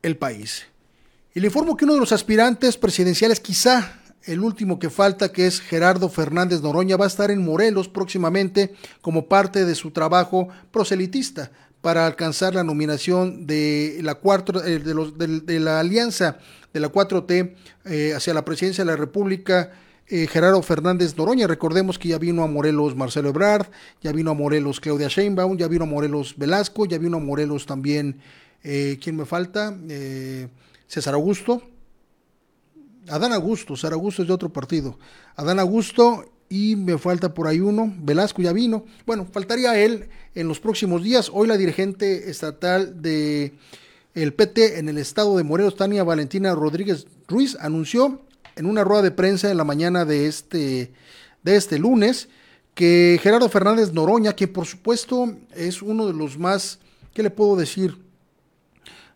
el 0.02 0.16
país. 0.16 0.66
Y 1.36 1.40
le 1.40 1.48
informo 1.48 1.76
que 1.76 1.84
uno 1.84 1.92
de 1.92 2.00
los 2.00 2.12
aspirantes 2.12 2.78
presidenciales, 2.78 3.40
quizá 3.40 4.00
el 4.24 4.40
último 4.40 4.78
que 4.78 4.88
falta, 4.88 5.32
que 5.32 5.46
es 5.46 5.60
Gerardo 5.60 6.08
Fernández 6.08 6.62
Noroña, 6.62 6.96
va 6.96 7.04
a 7.04 7.08
estar 7.08 7.30
en 7.30 7.44
Morelos 7.44 7.90
próximamente 7.90 8.72
como 9.02 9.28
parte 9.28 9.66
de 9.66 9.74
su 9.74 9.90
trabajo 9.90 10.48
proselitista 10.70 11.50
para 11.82 12.06
alcanzar 12.06 12.54
la 12.54 12.64
nominación 12.64 13.46
de 13.46 13.98
la, 14.00 14.14
cuatro, 14.14 14.64
eh, 14.64 14.78
de, 14.78 14.94
los, 14.94 15.18
de, 15.18 15.60
la 15.60 15.78
alianza 15.78 16.38
de 16.72 16.80
la 16.80 16.90
4T 16.90 17.54
eh, 17.84 18.14
hacia 18.16 18.32
la 18.32 18.46
presidencia 18.46 18.82
de 18.82 18.92
la 18.92 18.96
República. 18.96 19.72
Eh, 20.08 20.26
Gerardo 20.28 20.62
Fernández 20.62 21.18
Noroña, 21.18 21.46
recordemos 21.46 21.98
que 21.98 22.08
ya 22.08 22.18
vino 22.18 22.44
a 22.44 22.46
Morelos 22.46 22.96
Marcelo 22.96 23.28
Ebrard, 23.28 23.66
ya 24.00 24.10
vino 24.10 24.30
a 24.30 24.34
Morelos 24.34 24.80
Claudia 24.80 25.08
Sheinbaum, 25.08 25.58
ya 25.58 25.68
vino 25.68 25.84
a 25.84 25.86
Morelos 25.86 26.34
Velasco, 26.38 26.86
ya 26.86 26.96
vino 26.96 27.18
a 27.18 27.20
Morelos 27.20 27.66
también, 27.66 28.20
¿quién 28.62 29.16
me 29.16 29.26
falta? 29.26 29.76
César 30.86 31.14
Augusto, 31.14 31.62
Adán 33.08 33.32
Augusto, 33.32 33.76
César 33.76 33.92
Augusto 33.92 34.22
es 34.22 34.28
de 34.28 34.34
otro 34.34 34.52
partido, 34.52 34.98
Adán 35.36 35.58
Augusto 35.58 36.24
y 36.48 36.76
me 36.76 36.98
falta 36.98 37.34
por 37.34 37.48
ahí 37.48 37.60
uno, 37.60 37.92
Velasco 37.98 38.42
ya 38.42 38.52
vino, 38.52 38.84
bueno, 39.04 39.26
faltaría 39.30 39.78
él 39.78 40.08
en 40.34 40.48
los 40.48 40.60
próximos 40.60 41.02
días, 41.02 41.30
hoy 41.32 41.48
la 41.48 41.56
dirigente 41.56 42.30
estatal 42.30 43.02
de 43.02 43.54
el 44.14 44.32
PT 44.32 44.78
en 44.78 44.88
el 44.88 44.98
estado 44.98 45.36
de 45.36 45.44
Morelos, 45.44 45.76
Tania 45.76 46.02
Valentina 46.02 46.54
Rodríguez 46.54 47.06
Ruiz, 47.28 47.56
anunció 47.60 48.22
en 48.56 48.66
una 48.66 48.82
rueda 48.82 49.02
de 49.02 49.10
prensa 49.10 49.50
en 49.50 49.58
la 49.58 49.64
mañana 49.64 50.04
de 50.04 50.26
este, 50.26 50.92
de 51.42 51.56
este 51.56 51.78
lunes 51.78 52.28
que 52.74 53.18
Gerardo 53.22 53.48
Fernández 53.48 53.92
Noroña, 53.92 54.34
que 54.34 54.48
por 54.48 54.66
supuesto 54.66 55.34
es 55.54 55.82
uno 55.82 56.06
de 56.06 56.12
los 56.12 56.38
más, 56.38 56.78
¿qué 57.12 57.22
le 57.22 57.30
puedo 57.30 57.56
decir? 57.56 58.05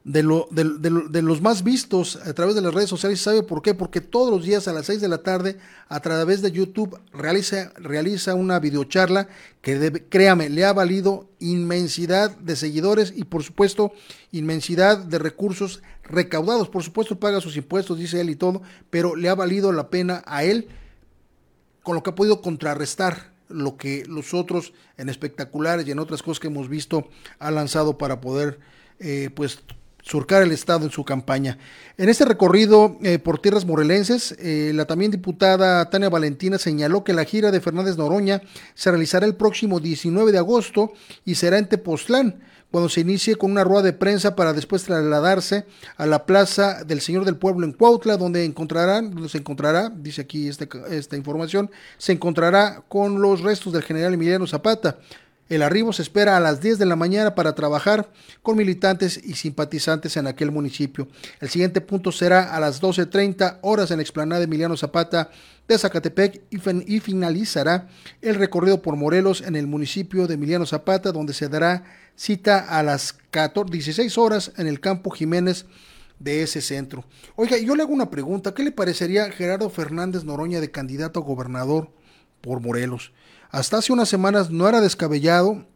De, 0.04 0.22
lo, 0.22 0.48
de, 0.50 1.22
los 1.22 1.42
más 1.42 1.62
vistos 1.62 2.16
a 2.16 2.32
través 2.32 2.54
de 2.54 2.62
las 2.62 2.72
redes 2.72 2.88
sociales. 2.88 3.20
¿Sabe 3.20 3.42
por 3.42 3.60
qué? 3.60 3.74
Porque 3.74 4.00
todos 4.00 4.30
los 4.30 4.44
días 4.44 4.66
a 4.66 4.72
las 4.72 4.86
6 4.86 5.00
de 5.00 5.08
la 5.08 5.18
tarde, 5.18 5.58
a 5.88 6.00
través 6.00 6.40
de 6.40 6.50
YouTube, 6.50 6.98
realiza, 7.12 7.72
realiza 7.76 8.34
una 8.34 8.58
videocharla 8.58 9.28
que, 9.60 10.04
créame, 10.08 10.48
le 10.48 10.64
ha 10.64 10.72
valido 10.72 11.28
inmensidad 11.38 12.34
de 12.38 12.56
seguidores 12.56 13.12
y, 13.14 13.24
por 13.24 13.42
supuesto, 13.42 13.92
inmensidad 14.32 14.98
de 14.98 15.18
recursos 15.18 15.82
recaudados. 16.02 16.70
Por 16.70 16.82
supuesto, 16.82 17.20
paga 17.20 17.40
sus 17.40 17.56
impuestos, 17.56 17.98
dice 17.98 18.20
él 18.20 18.30
y 18.30 18.36
todo, 18.36 18.62
pero 18.88 19.16
le 19.16 19.28
ha 19.28 19.34
valido 19.34 19.70
la 19.72 19.90
pena 19.90 20.22
a 20.26 20.44
él 20.44 20.68
con 21.82 21.94
lo 21.94 22.02
que 22.02 22.10
ha 22.10 22.14
podido 22.14 22.40
contrarrestar 22.40 23.30
lo 23.48 23.76
que 23.76 24.04
los 24.06 24.32
otros 24.32 24.72
en 24.96 25.08
espectaculares 25.08 25.86
y 25.86 25.90
en 25.90 25.98
otras 25.98 26.22
cosas 26.22 26.38
que 26.38 26.46
hemos 26.46 26.68
visto 26.68 27.08
ha 27.40 27.50
lanzado 27.50 27.98
para 27.98 28.20
poder 28.20 28.60
eh, 29.00 29.30
pues 29.34 29.58
surcar 30.02 30.42
el 30.42 30.52
Estado 30.52 30.84
en 30.84 30.90
su 30.90 31.04
campaña. 31.04 31.58
En 31.96 32.08
este 32.08 32.24
recorrido 32.24 32.98
eh, 33.02 33.18
por 33.18 33.38
tierras 33.38 33.66
morelenses, 33.66 34.34
eh, 34.38 34.72
la 34.74 34.86
también 34.86 35.10
diputada 35.10 35.88
Tania 35.90 36.08
Valentina 36.08 36.58
señaló 36.58 37.04
que 37.04 37.12
la 37.12 37.24
gira 37.24 37.50
de 37.50 37.60
Fernández 37.60 37.96
Noroña 37.96 38.42
se 38.74 38.90
realizará 38.90 39.26
el 39.26 39.36
próximo 39.36 39.80
19 39.80 40.32
de 40.32 40.38
agosto 40.38 40.92
y 41.24 41.34
será 41.34 41.58
en 41.58 41.68
Tepoztlán, 41.68 42.40
cuando 42.70 42.88
se 42.88 43.00
inicie 43.00 43.36
con 43.36 43.50
una 43.50 43.64
rueda 43.64 43.82
de 43.82 43.92
prensa 43.92 44.36
para 44.36 44.52
después 44.52 44.84
trasladarse 44.84 45.66
a 45.96 46.06
la 46.06 46.24
Plaza 46.24 46.84
del 46.84 47.00
Señor 47.00 47.24
del 47.24 47.36
Pueblo 47.36 47.66
en 47.66 47.72
Cuautla, 47.72 48.16
donde 48.16 48.44
encontrarán, 48.44 49.10
donde 49.10 49.28
se 49.28 49.38
encontrará, 49.38 49.90
dice 49.90 50.22
aquí 50.22 50.48
esta, 50.48 50.66
esta 50.88 51.16
información, 51.16 51.70
se 51.98 52.12
encontrará 52.12 52.82
con 52.88 53.20
los 53.20 53.40
restos 53.40 53.72
del 53.72 53.82
general 53.82 54.14
Emiliano 54.14 54.46
Zapata. 54.46 54.98
El 55.50 55.62
arribo 55.62 55.92
se 55.92 56.02
espera 56.02 56.36
a 56.36 56.40
las 56.40 56.60
10 56.60 56.78
de 56.78 56.86
la 56.86 56.94
mañana 56.94 57.34
para 57.34 57.56
trabajar 57.56 58.08
con 58.40 58.56
militantes 58.56 59.20
y 59.22 59.34
simpatizantes 59.34 60.16
en 60.16 60.28
aquel 60.28 60.52
municipio. 60.52 61.08
El 61.40 61.48
siguiente 61.48 61.80
punto 61.80 62.12
será 62.12 62.54
a 62.54 62.60
las 62.60 62.80
12.30 62.80 63.58
horas 63.62 63.90
en 63.90 63.96
la 63.96 64.04
explanada 64.04 64.44
Emiliano 64.44 64.76
Zapata 64.76 65.32
de 65.66 65.76
Zacatepec 65.76 66.42
y, 66.50 67.00
finalizará 67.00 67.88
el 68.22 68.36
recorrido 68.36 68.80
por 68.80 68.94
Morelos 68.94 69.40
en 69.40 69.56
el 69.56 69.66
municipio 69.66 70.28
de 70.28 70.34
Emiliano 70.34 70.66
Zapata, 70.66 71.10
donde 71.10 71.34
se 71.34 71.48
dará 71.48 71.82
cita 72.14 72.60
a 72.60 72.84
las 72.84 73.12
14, 73.32 73.72
16 73.72 74.18
horas 74.18 74.52
en 74.56 74.68
el 74.68 74.78
campo 74.78 75.10
Jiménez 75.10 75.66
de 76.20 76.44
ese 76.44 76.60
centro. 76.60 77.04
Oiga, 77.34 77.58
yo 77.58 77.74
le 77.74 77.82
hago 77.82 77.92
una 77.92 78.08
pregunta, 78.08 78.54
¿qué 78.54 78.62
le 78.62 78.70
parecería 78.70 79.32
Gerardo 79.32 79.68
Fernández 79.68 80.22
Noroña 80.22 80.60
de 80.60 80.70
candidato 80.70 81.18
a 81.18 81.24
gobernador 81.24 81.90
por 82.40 82.60
Morelos? 82.60 83.12
Hasta 83.50 83.78
hace 83.78 83.92
unas 83.92 84.08
semanas 84.08 84.50
no 84.50 84.68
era 84.68 84.80
descabellado. 84.80 85.66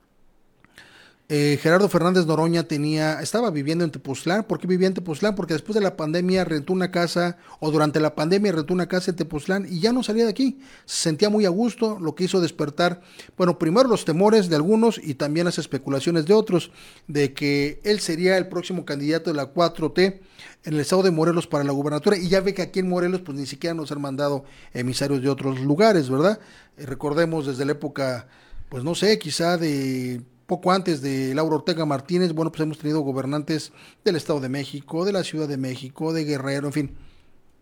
Eh, 1.30 1.58
Gerardo 1.62 1.88
Fernández 1.88 2.26
Noroña 2.26 2.64
tenía, 2.64 3.22
estaba 3.22 3.50
viviendo 3.50 3.82
en 3.82 3.90
Tepoztlán. 3.90 4.44
¿Por 4.44 4.60
qué 4.60 4.66
vivía 4.66 4.88
en 4.88 4.94
Tepoztlán? 4.94 5.34
Porque 5.34 5.54
después 5.54 5.74
de 5.74 5.80
la 5.80 5.96
pandemia 5.96 6.44
rentó 6.44 6.74
una 6.74 6.90
casa, 6.90 7.38
o 7.60 7.70
durante 7.70 7.98
la 7.98 8.14
pandemia 8.14 8.52
rentó 8.52 8.74
una 8.74 8.88
casa 8.88 9.10
en 9.10 9.16
Tepoztlán 9.16 9.66
y 9.66 9.80
ya 9.80 9.94
no 9.94 10.02
salía 10.02 10.24
de 10.24 10.30
aquí. 10.30 10.58
Se 10.84 11.04
sentía 11.04 11.30
muy 11.30 11.46
a 11.46 11.48
gusto, 11.48 11.98
lo 11.98 12.14
que 12.14 12.24
hizo 12.24 12.42
despertar, 12.42 13.00
bueno, 13.38 13.58
primero 13.58 13.88
los 13.88 14.04
temores 14.04 14.50
de 14.50 14.56
algunos 14.56 15.00
y 15.02 15.14
también 15.14 15.46
las 15.46 15.58
especulaciones 15.58 16.26
de 16.26 16.34
otros, 16.34 16.70
de 17.08 17.32
que 17.32 17.80
él 17.84 18.00
sería 18.00 18.36
el 18.36 18.48
próximo 18.48 18.84
candidato 18.84 19.30
de 19.30 19.36
la 19.36 19.54
4T 19.54 20.20
en 20.64 20.74
el 20.74 20.80
estado 20.80 21.02
de 21.02 21.10
Morelos 21.10 21.46
para 21.46 21.64
la 21.64 21.72
gubernatura. 21.72 22.18
Y 22.18 22.28
ya 22.28 22.42
ve 22.42 22.52
que 22.52 22.60
aquí 22.60 22.80
en 22.80 22.88
Morelos, 22.90 23.22
pues 23.22 23.38
ni 23.38 23.46
siquiera 23.46 23.72
nos 23.72 23.90
han 23.90 24.02
mandado 24.02 24.44
emisarios 24.74 25.22
de 25.22 25.30
otros 25.30 25.58
lugares, 25.60 26.10
¿verdad? 26.10 26.38
Eh, 26.76 26.84
recordemos 26.84 27.46
desde 27.46 27.64
la 27.64 27.72
época, 27.72 28.28
pues 28.68 28.84
no 28.84 28.94
sé, 28.94 29.18
quizá 29.18 29.56
de 29.56 30.20
poco 30.46 30.72
antes 30.72 31.00
de 31.00 31.34
Laura 31.34 31.56
Ortega 31.56 31.86
Martínez, 31.86 32.32
bueno, 32.32 32.50
pues 32.50 32.60
hemos 32.60 32.78
tenido 32.78 33.00
gobernantes 33.00 33.72
del 34.04 34.16
Estado 34.16 34.40
de 34.40 34.48
México, 34.48 35.04
de 35.04 35.12
la 35.12 35.24
Ciudad 35.24 35.48
de 35.48 35.56
México, 35.56 36.12
de 36.12 36.24
Guerrero, 36.24 36.66
en 36.66 36.72
fin. 36.72 36.94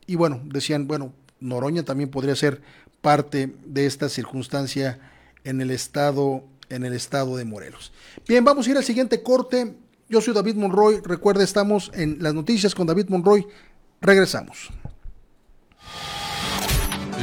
Y 0.07 0.17
bueno, 0.17 0.41
decían, 0.45 0.89
bueno, 0.89 1.13
Noroña 1.41 1.85
también 1.85 2.11
podría 2.11 2.35
ser 2.35 2.61
parte 3.01 3.55
de 3.65 3.87
esta 3.87 4.09
circunstancia 4.09 5.01
en 5.45 5.61
el 5.61 5.71
estado 5.71 6.45
en 6.69 6.85
el 6.85 6.95
estado 6.95 7.37
de 7.37 7.45
Morelos. 7.45 7.93
Bien, 8.27 8.45
vamos 8.45 8.67
a 8.67 8.71
ir 8.71 8.77
al 8.79 8.85
siguiente 8.85 9.23
corte. 9.23 9.75
Yo 10.09 10.21
soy 10.21 10.33
David 10.33 10.57
Monroy. 10.57 11.01
Recuerda, 11.05 11.45
estamos 11.45 11.91
en 11.95 12.23
las 12.23 12.33
noticias 12.33 12.75
con 12.75 12.87
David 12.87 13.09
Monroy. 13.09 13.47
Regresamos. 14.01 14.71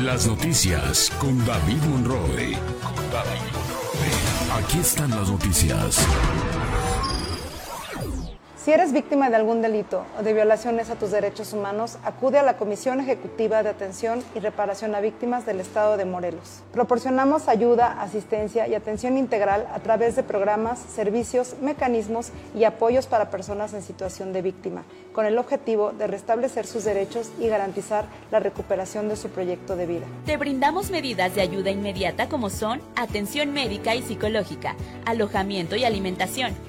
Las 0.03 0.27
noticias 0.27 1.11
con 1.19 1.43
David 1.45 1.81
Monroy. 1.89 2.55
Aquí 4.69 4.77
están 4.81 5.09
las 5.09 5.27
noticias. 5.31 5.97
Si 8.61 8.73
eres 8.73 8.91
víctima 8.91 9.29
de 9.29 9.37
algún 9.37 9.61
delito 9.61 10.05
o 10.19 10.21
de 10.21 10.33
violaciones 10.33 10.89
a 10.89 10.95
tus 10.95 11.11
derechos 11.11 11.53
humanos, 11.53 11.97
acude 12.03 12.39
a 12.39 12.43
la 12.43 12.57
Comisión 12.57 12.99
Ejecutiva 12.99 13.63
de 13.63 13.69
Atención 13.69 14.21
y 14.35 14.39
Reparación 14.39 14.93
a 14.95 14.99
Víctimas 14.99 15.45
del 15.45 15.61
Estado 15.61 15.95
de 15.95 16.03
Morelos. 16.03 16.61
Proporcionamos 16.73 17.47
ayuda, 17.47 18.01
asistencia 18.01 18.67
y 18.67 18.75
atención 18.75 19.17
integral 19.17 19.65
a 19.73 19.79
través 19.79 20.17
de 20.17 20.23
programas, 20.23 20.77
servicios, 20.77 21.55
mecanismos 21.61 22.31
y 22.53 22.65
apoyos 22.65 23.07
para 23.07 23.31
personas 23.31 23.73
en 23.73 23.81
situación 23.81 24.33
de 24.33 24.41
víctima, 24.41 24.83
con 25.13 25.25
el 25.25 25.37
objetivo 25.37 25.93
de 25.93 26.07
restablecer 26.07 26.67
sus 26.67 26.83
derechos 26.83 27.31
y 27.39 27.47
garantizar 27.47 28.07
la 28.29 28.41
recuperación 28.41 29.07
de 29.07 29.15
su 29.15 29.29
proyecto 29.29 29.77
de 29.77 29.85
vida. 29.85 30.05
Te 30.25 30.35
brindamos 30.35 30.91
medidas 30.91 31.33
de 31.33 31.41
ayuda 31.41 31.71
inmediata 31.71 32.27
como 32.27 32.49
son 32.49 32.81
atención 32.97 33.53
médica 33.53 33.95
y 33.95 34.01
psicológica, 34.01 34.75
alojamiento 35.05 35.77
y 35.77 35.85
alimentación 35.85 36.68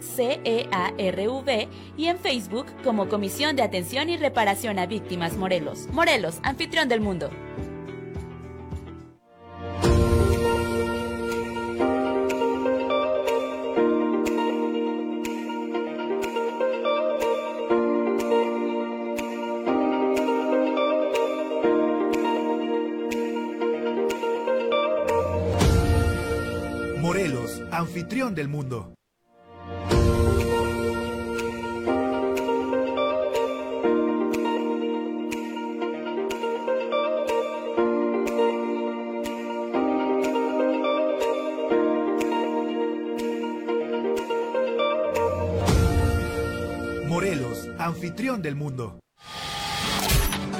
CEARV 0.00 1.68
y 1.96 2.06
en 2.06 2.18
Facebook 2.18 2.66
como 2.82 3.08
Comisión 3.08 3.56
de 3.56 3.62
Atención 3.62 4.08
y 4.08 4.16
Reparación 4.16 4.78
a 4.78 4.86
Víctimas 4.86 5.36
Morelos. 5.36 5.88
Morelos, 5.92 6.40
anfitrión 6.42 6.88
del 6.88 7.00
mundo. 7.00 7.30
Morelos, 27.00 27.62
anfitrión 27.70 28.34
del 28.34 28.48
mundo. 28.48 28.92
Anfitrión 48.16 48.40
del 48.40 48.56
mundo. 48.56 48.98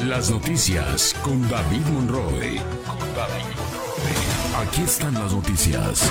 Las 0.06 0.30
noticias 0.30 1.14
con 1.24 1.40
David 1.48 1.80
Monroe. 1.90 2.60
Con 2.84 3.14
David 3.14 3.48
Monroe. 3.56 4.62
Aquí 4.62 4.82
están 4.82 5.14
las 5.14 5.32
noticias. 5.32 6.06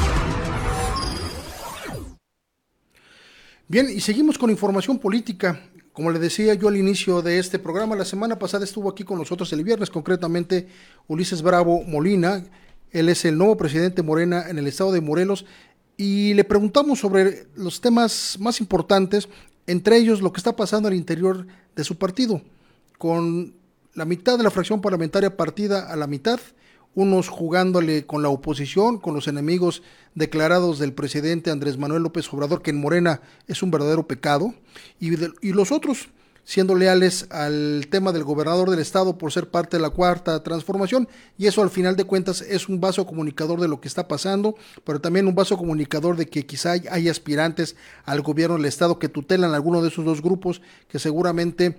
Bien, 3.68 3.88
y 3.92 4.00
seguimos 4.00 4.40
con 4.40 4.50
información 4.50 4.98
política. 4.98 5.62
Como 5.94 6.10
le 6.10 6.18
decía 6.18 6.56
yo 6.56 6.68
al 6.68 6.78
inicio 6.78 7.22
de 7.22 7.38
este 7.38 7.60
programa, 7.60 7.96
la 7.96 8.06
semana 8.06 8.40
pasada 8.40 8.66
estuvo 8.66 8.90
aquí 8.90 9.04
con 9.04 9.20
nosotros 9.20 9.54
el 9.54 9.64
viernes, 9.64 9.92
concretamente 9.92 10.68
Ulises 11.06 11.44
Bravo 11.44 11.84
Molina. 11.84 12.44
Él 12.90 13.08
es 13.08 13.24
el 13.24 13.38
nuevo 13.38 13.56
presidente 13.56 14.02
Morena 14.02 14.46
en 14.50 14.58
el 14.58 14.66
estado 14.66 14.92
de 14.92 15.02
Morelos 15.02 15.46
y 15.96 16.34
le 16.34 16.44
preguntamos 16.44 17.00
sobre 17.00 17.46
los 17.56 17.82
temas 17.82 18.38
más 18.40 18.60
importantes, 18.60 19.30
entre 19.68 19.98
ellos 19.98 20.22
lo 20.22 20.32
que 20.32 20.38
está 20.40 20.56
pasando 20.56 20.88
al 20.88 20.94
interior 20.96 21.48
de 21.76 21.84
su 21.84 21.98
partido, 21.98 22.42
con 22.98 23.54
la 23.94 24.06
mitad 24.06 24.38
de 24.38 24.44
la 24.44 24.52
fracción 24.52 24.82
parlamentaria 24.82 25.36
partida 25.38 25.92
a 25.92 25.96
la 25.96 26.08
mitad, 26.08 26.40
unos 26.94 27.28
jugándole 27.28 28.06
con 28.06 28.22
la 28.22 28.30
oposición, 28.30 29.00
con 29.00 29.14
los 29.14 29.28
enemigos 29.28 29.82
declarados 30.14 30.80
del 30.80 30.94
presidente 30.94 31.52
Andrés 31.52 31.78
Manuel 31.78 32.04
López 32.04 32.32
Obrador, 32.34 32.62
que 32.62 32.72
en 32.72 32.80
Morena 32.80 33.22
es 33.48 33.62
un 33.64 33.72
verdadero 33.72 34.08
pecado, 34.08 34.54
y, 35.00 35.10
de- 35.12 35.34
y 35.42 35.52
los 35.52 35.72
otros 35.74 36.08
siendo 36.46 36.76
leales 36.76 37.26
al 37.32 37.88
tema 37.90 38.12
del 38.12 38.24
gobernador 38.24 38.70
del 38.70 38.80
estado 38.80 39.18
por 39.18 39.32
ser 39.32 39.50
parte 39.50 39.78
de 39.78 39.82
la 39.82 39.90
cuarta 39.90 40.42
transformación, 40.44 41.10
y 41.38 41.48
eso 41.48 41.62
al 41.62 41.72
final 41.72 41.96
de 41.96 42.06
cuentas 42.06 42.42
es 42.42 42.70
un 42.70 42.80
vaso 42.80 43.06
comunicador 43.06 43.60
de 43.60 43.68
lo 43.68 43.82
que 43.82 43.88
está 43.88 44.08
pasando, 44.08 44.56
pero 44.84 45.02
también 45.02 45.28
un 45.28 45.36
vaso 45.36 45.58
comunicador 45.58 46.16
de 46.16 46.28
que 46.28 46.46
quizá 46.46 46.72
hay, 46.72 47.10
aspirantes 47.10 47.76
al 48.06 48.22
gobierno 48.22 48.58
del 48.58 48.66
estado 48.66 49.00
que 49.00 49.10
tutelan 49.10 49.54
alguno 49.54 49.82
de 49.82 49.90
esos 49.90 50.06
dos 50.06 50.22
grupos 50.22 50.62
que 50.88 51.00
seguramente 51.00 51.72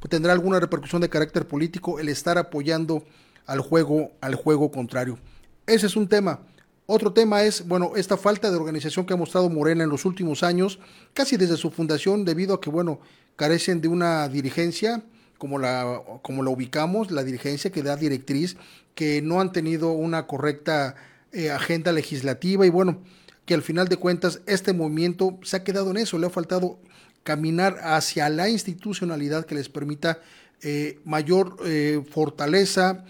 pues, 0.00 0.10
tendrá 0.10 0.32
alguna 0.32 0.60
repercusión 0.60 1.02
de 1.02 1.08
carácter 1.08 1.46
político 1.46 1.98
el 1.98 2.08
estar 2.08 2.38
apoyando 2.38 3.04
al 3.46 3.60
juego, 3.60 4.12
al 4.20 4.36
juego 4.36 4.70
contrario. 4.70 5.18
Ese 5.66 5.86
es 5.86 5.96
un 5.96 6.08
tema. 6.08 6.40
Otro 6.86 7.12
tema 7.12 7.44
es, 7.44 7.66
bueno, 7.66 7.92
esta 7.96 8.16
falta 8.16 8.50
de 8.50 8.56
organización 8.56 9.06
que 9.06 9.14
ha 9.14 9.16
mostrado 9.16 9.48
Morena 9.48 9.84
en 9.84 9.90
los 9.90 10.04
últimos 10.04 10.42
años, 10.42 10.80
casi 11.14 11.36
desde 11.36 11.56
su 11.56 11.70
fundación, 11.70 12.24
debido 12.24 12.54
a 12.54 12.60
que, 12.60 12.70
bueno, 12.70 13.00
carecen 13.36 13.80
de 13.80 13.88
una 13.88 14.28
dirigencia 14.28 15.02
como 15.38 15.58
la, 15.58 16.02
como 16.22 16.44
la 16.44 16.50
ubicamos, 16.50 17.10
la 17.10 17.24
dirigencia 17.24 17.72
que 17.72 17.82
da 17.82 17.96
directriz, 17.96 18.56
que 18.94 19.22
no 19.22 19.40
han 19.40 19.50
tenido 19.50 19.90
una 19.90 20.26
correcta 20.26 20.94
eh, 21.32 21.50
agenda 21.50 21.90
legislativa 21.90 22.64
y 22.64 22.70
bueno, 22.70 23.02
que 23.44 23.54
al 23.54 23.62
final 23.62 23.88
de 23.88 23.96
cuentas 23.96 24.40
este 24.46 24.72
movimiento 24.72 25.38
se 25.42 25.56
ha 25.56 25.64
quedado 25.64 25.90
en 25.90 25.96
eso, 25.96 26.18
le 26.18 26.28
ha 26.28 26.30
faltado 26.30 26.78
caminar 27.24 27.78
hacia 27.82 28.28
la 28.28 28.48
institucionalidad 28.48 29.44
que 29.44 29.54
les 29.54 29.68
permita 29.68 30.20
eh, 30.62 31.00
mayor 31.04 31.56
eh, 31.64 32.04
fortaleza 32.08 33.04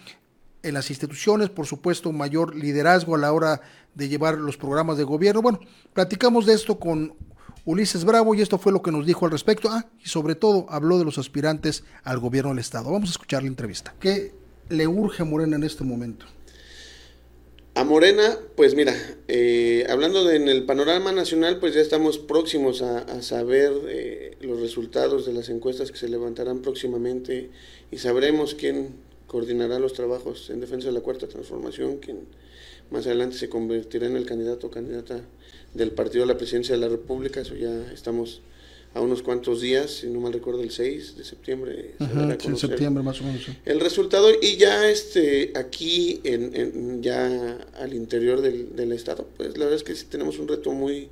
en 0.62 0.74
las 0.74 0.88
instituciones, 0.88 1.50
por 1.50 1.66
supuesto, 1.66 2.12
mayor 2.12 2.54
liderazgo 2.54 3.14
a 3.14 3.18
la 3.18 3.32
hora 3.32 3.60
de 3.94 4.08
llevar 4.08 4.38
los 4.38 4.56
programas 4.56 4.96
de 4.96 5.04
gobierno. 5.04 5.42
Bueno, 5.42 5.60
platicamos 5.92 6.46
de 6.46 6.54
esto 6.54 6.78
con 6.78 7.14
Ulises 7.64 8.04
Bravo 8.04 8.34
y 8.34 8.40
esto 8.40 8.58
fue 8.58 8.72
lo 8.72 8.82
que 8.82 8.90
nos 8.90 9.06
dijo 9.06 9.24
al 9.24 9.30
respecto. 9.30 9.68
Ah, 9.70 9.86
y 10.04 10.08
sobre 10.08 10.34
todo 10.34 10.66
habló 10.68 10.98
de 10.98 11.04
los 11.04 11.18
aspirantes 11.18 11.84
al 12.02 12.18
gobierno 12.18 12.50
del 12.50 12.58
Estado. 12.58 12.90
Vamos 12.90 13.10
a 13.10 13.12
escuchar 13.12 13.42
la 13.42 13.48
entrevista. 13.48 13.94
¿Qué 14.00 14.32
le 14.68 14.86
urge 14.86 15.22
a 15.22 15.24
Morena 15.24 15.56
en 15.56 15.64
este 15.64 15.84
momento? 15.84 16.26
A 17.74 17.84
Morena, 17.84 18.36
pues 18.54 18.74
mira, 18.74 18.94
eh, 19.28 19.86
hablando 19.88 20.24
de, 20.24 20.36
en 20.36 20.48
el 20.48 20.64
panorama 20.64 21.10
nacional, 21.10 21.58
pues 21.58 21.74
ya 21.74 21.80
estamos 21.80 22.18
próximos 22.18 22.82
a, 22.82 23.22
saber 23.22 23.72
eh, 23.88 24.36
los 24.40 24.60
resultados 24.60 25.24
de 25.24 25.32
las 25.32 25.48
encuestas 25.48 25.90
que 25.90 25.96
se 25.96 26.08
levantarán 26.08 26.60
próximamente 26.60 27.48
y 27.90 27.96
sabremos 27.96 28.54
quién 28.54 28.96
coordinará 29.26 29.78
los 29.78 29.94
trabajos 29.94 30.50
en 30.50 30.60
defensa 30.60 30.88
de 30.88 30.92
la 30.92 31.00
cuarta 31.00 31.28
transformación, 31.28 31.96
quien 31.96 32.26
más 32.90 33.06
adelante 33.06 33.38
se 33.38 33.48
convertirá 33.48 34.06
en 34.06 34.16
el 34.16 34.26
candidato 34.26 34.66
o 34.66 34.70
candidata 34.70 35.22
del 35.74 35.90
partido 35.92 36.24
a 36.24 36.26
la 36.26 36.36
presidencia 36.36 36.74
de 36.74 36.80
la 36.80 36.88
República. 36.88 37.40
Eso 37.40 37.54
ya 37.54 37.90
estamos 37.92 38.40
a 38.94 39.00
unos 39.00 39.22
cuantos 39.22 39.62
días, 39.62 39.90
si 39.90 40.06
no 40.08 40.20
mal 40.20 40.34
recuerdo, 40.34 40.62
el 40.62 40.70
6 40.70 41.16
de 41.16 41.24
septiembre. 41.24 41.94
se 41.98 42.04
Ajá, 42.04 42.36
sí, 42.38 42.56
septiembre 42.56 43.02
más 43.02 43.20
o 43.22 43.24
menos. 43.24 43.42
sí. 43.44 43.52
el 43.64 43.80
resultado 43.80 44.28
y 44.42 44.56
ya 44.58 44.86
este 44.90 45.52
aquí 45.54 46.20
en, 46.24 46.54
en- 46.54 47.02
ya 47.02 47.56
al 47.78 47.94
interior 47.94 48.42
del, 48.42 48.76
del 48.76 48.92
estado 48.92 49.26
pues 49.38 49.56
la 49.56 49.64
verdad 49.64 49.76
es 49.76 49.82
que 49.82 49.94
sí 49.94 50.04
tenemos 50.10 50.38
un 50.38 50.46
reto 50.48 50.72
muy 50.72 51.08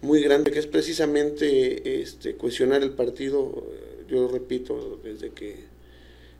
muy 0.00 0.22
grande 0.22 0.50
que 0.50 0.60
es 0.60 0.66
precisamente 0.66 2.00
este 2.00 2.36
cohesionar 2.36 2.82
el 2.82 2.92
partido 2.92 3.66
yo 4.08 4.28
repito 4.28 4.98
desde 5.04 5.28
que 5.30 5.56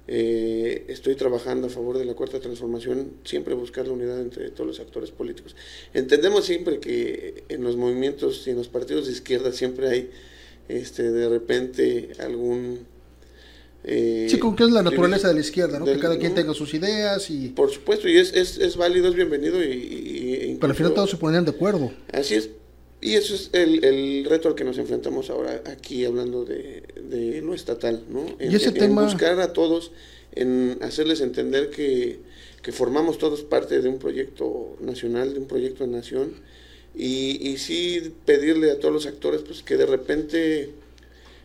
eh, 0.09 0.85
estoy 0.89 1.15
trabajando 1.15 1.67
a 1.69 1.71
favor 1.71 1.99
de 1.99 2.05
la 2.05 2.15
cuarta 2.15 2.41
transformación 2.41 3.13
siempre 3.25 3.55
buscar 3.55 3.87
la 3.87 3.93
unidad 3.93 4.21
entre 4.21 4.51
todos 4.51 4.67
los 4.67 4.81
actores 4.81 5.11
políticos 5.11 5.55
entendemos 5.95 6.45
siempre 6.47 6.81
que 6.81 7.45
en 7.49 7.63
los 7.63 7.77
movimientos 7.77 8.47
y 8.47 8.51
en 8.51 8.57
los 8.57 8.69
partidos 8.69 9.07
de 9.07 9.13
izquierda 9.13 9.53
siempre 9.53 9.89
hay 9.89 10.11
este 10.69 11.11
de 11.13 11.29
repente 11.29 12.11
algún 12.19 12.81
eh, 13.85 14.27
Sí, 14.29 14.39
como 14.39 14.57
que 14.57 14.65
es 14.65 14.71
la 14.71 14.83
naturaleza 14.83 15.29
de 15.29 15.35
la 15.35 15.41
izquierda, 15.41 15.79
¿no? 15.79 15.87
del- 15.87 15.97
que 15.97 16.03
cada 16.03 16.19
quien 16.19 16.33
¿no? 16.33 16.37
tenga 16.37 16.53
sus 16.55 16.75
ideas 16.75 17.31
y... 17.31 17.49
Por 17.49 17.71
supuesto, 17.71 18.09
y 18.09 18.19
es, 18.19 18.35
es, 18.35 18.59
es 18.59 18.77
válido, 18.77 19.09
es 19.09 19.15
bienvenido. 19.15 19.63
Y, 19.65 19.69
y- 19.69 20.57
Pero 20.61 20.71
al 20.71 20.77
final 20.77 20.93
todos 20.93 21.09
se 21.11 21.17
ponían 21.17 21.47
de 21.47 21.53
acuerdo. 21.53 21.91
Así 22.13 22.35
es. 22.35 22.51
Y 23.03 23.15
eso 23.15 23.35
es 23.35 23.49
el, 23.53 23.83
el 23.85 24.25
reto 24.27 24.49
al 24.49 24.55
que 24.55 24.65
nos 24.65 24.77
enfrentamos 24.79 25.31
ahora 25.31 25.63
aquí 25.67 26.05
hablando 26.05 26.45
de, 26.45 26.83
de 27.09 27.41
lo 27.41 27.55
estatal, 27.55 28.05
¿no? 28.11 28.27
En, 28.39 28.53
Y 28.53 28.55
ese 28.57 28.69
en 28.69 28.75
tema- 28.75 29.05
buscar 29.05 29.41
a 29.41 29.53
todos, 29.55 29.91
en 30.33 30.79
hacerles 30.83 31.21
entender 31.23 31.71
que, 31.71 32.19
que 32.63 32.73
formamos 32.73 33.17
todos 33.19 33.43
parte 33.43 33.81
de 33.81 33.89
un 33.89 33.99
proyecto 33.99 34.77
nacional, 34.81 35.33
de 35.33 35.41
un 35.41 35.47
proyecto 35.47 35.85
de 35.87 35.91
nación, 35.93 36.33
y, 36.95 37.39
y 37.49 37.57
sí 37.57 38.13
pedirle 38.27 38.71
a 38.71 38.79
todos 38.79 38.93
los 38.93 39.07
actores 39.07 39.43
pues 39.43 39.63
que 39.63 39.77
de 39.79 39.87
repente 39.87 40.71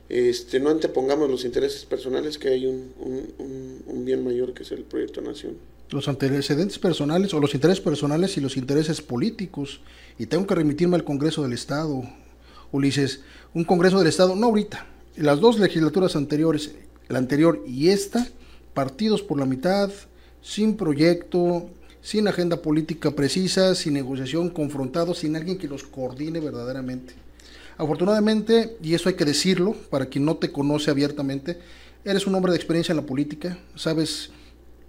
este, 0.09 0.59
no 0.59 0.69
antepongamos 0.69 1.29
los 1.29 1.45
intereses 1.45 1.85
personales, 1.85 2.37
que 2.37 2.49
hay 2.49 2.65
un, 2.65 2.91
un, 2.99 3.33
un- 3.39 3.83
un 3.87 4.05
bien 4.05 4.23
mayor 4.23 4.53
que 4.53 4.63
es 4.63 4.71
el 4.71 4.83
proyecto 4.83 5.21
nación. 5.21 5.53
los 5.89 6.07
antecedentes 6.07 6.79
personales 6.79 7.33
o 7.33 7.39
los 7.39 7.53
intereses 7.53 7.81
personales 7.81 8.35
y 8.37 8.41
los 8.41 8.57
intereses 8.57 9.01
políticos. 9.01 9.79
Y 10.17 10.27
tengo 10.27 10.47
que 10.47 10.55
remitirme 10.55 10.95
al 10.95 11.03
Congreso 11.03 11.43
del 11.43 11.53
Estado, 11.53 12.03
Ulises. 12.71 13.21
Un 13.53 13.63
Congreso 13.63 13.99
del 13.99 14.07
Estado, 14.07 14.35
no 14.35 14.47
ahorita, 14.47 14.85
las 15.17 15.39
dos 15.39 15.59
legislaturas 15.59 16.15
anteriores, 16.15 16.71
la 17.07 17.19
anterior 17.19 17.63
y 17.67 17.89
esta, 17.89 18.27
partidos 18.73 19.21
por 19.21 19.39
la 19.39 19.45
mitad, 19.45 19.91
sin 20.41 20.77
proyecto, 20.77 21.69
sin 22.01 22.27
agenda 22.27 22.61
política 22.61 23.11
precisa, 23.11 23.75
sin 23.75 23.93
negociación, 23.93 24.49
confrontados, 24.49 25.19
sin 25.19 25.35
alguien 25.35 25.57
que 25.57 25.67
los 25.67 25.83
coordine 25.83 26.39
verdaderamente. 26.39 27.13
Afortunadamente, 27.77 28.77
y 28.81 28.93
eso 28.93 29.09
hay 29.09 29.15
que 29.15 29.25
decirlo, 29.25 29.75
para 29.89 30.05
quien 30.05 30.23
no 30.23 30.37
te 30.37 30.51
conoce 30.51 30.91
abiertamente, 30.91 31.57
eres 32.05 32.25
un 32.27 32.35
hombre 32.35 32.51
de 32.51 32.57
experiencia 32.57 32.93
en 32.93 32.97
la 32.97 33.05
política, 33.05 33.57
sabes 33.75 34.29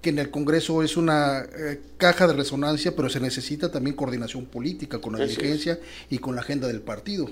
que 0.06 0.10
en 0.10 0.20
el 0.20 0.30
Congreso 0.30 0.84
es 0.84 0.96
una 0.96 1.40
eh, 1.40 1.80
caja 1.96 2.28
de 2.28 2.34
resonancia, 2.34 2.94
pero 2.94 3.08
se 3.08 3.18
necesita 3.18 3.72
también 3.72 3.96
coordinación 3.96 4.46
política 4.46 5.00
con 5.00 5.18
la 5.18 5.26
dirigencia 5.26 5.80
y 6.08 6.18
con 6.18 6.36
la 6.36 6.42
agenda 6.42 6.68
del 6.68 6.80
partido. 6.80 7.28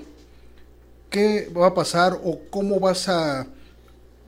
¿Qué 1.09 1.49
va 1.55 1.67
a 1.67 1.73
pasar 1.73 2.19
o 2.21 2.41
cómo 2.49 2.81
vas 2.81 3.07
a, 3.07 3.47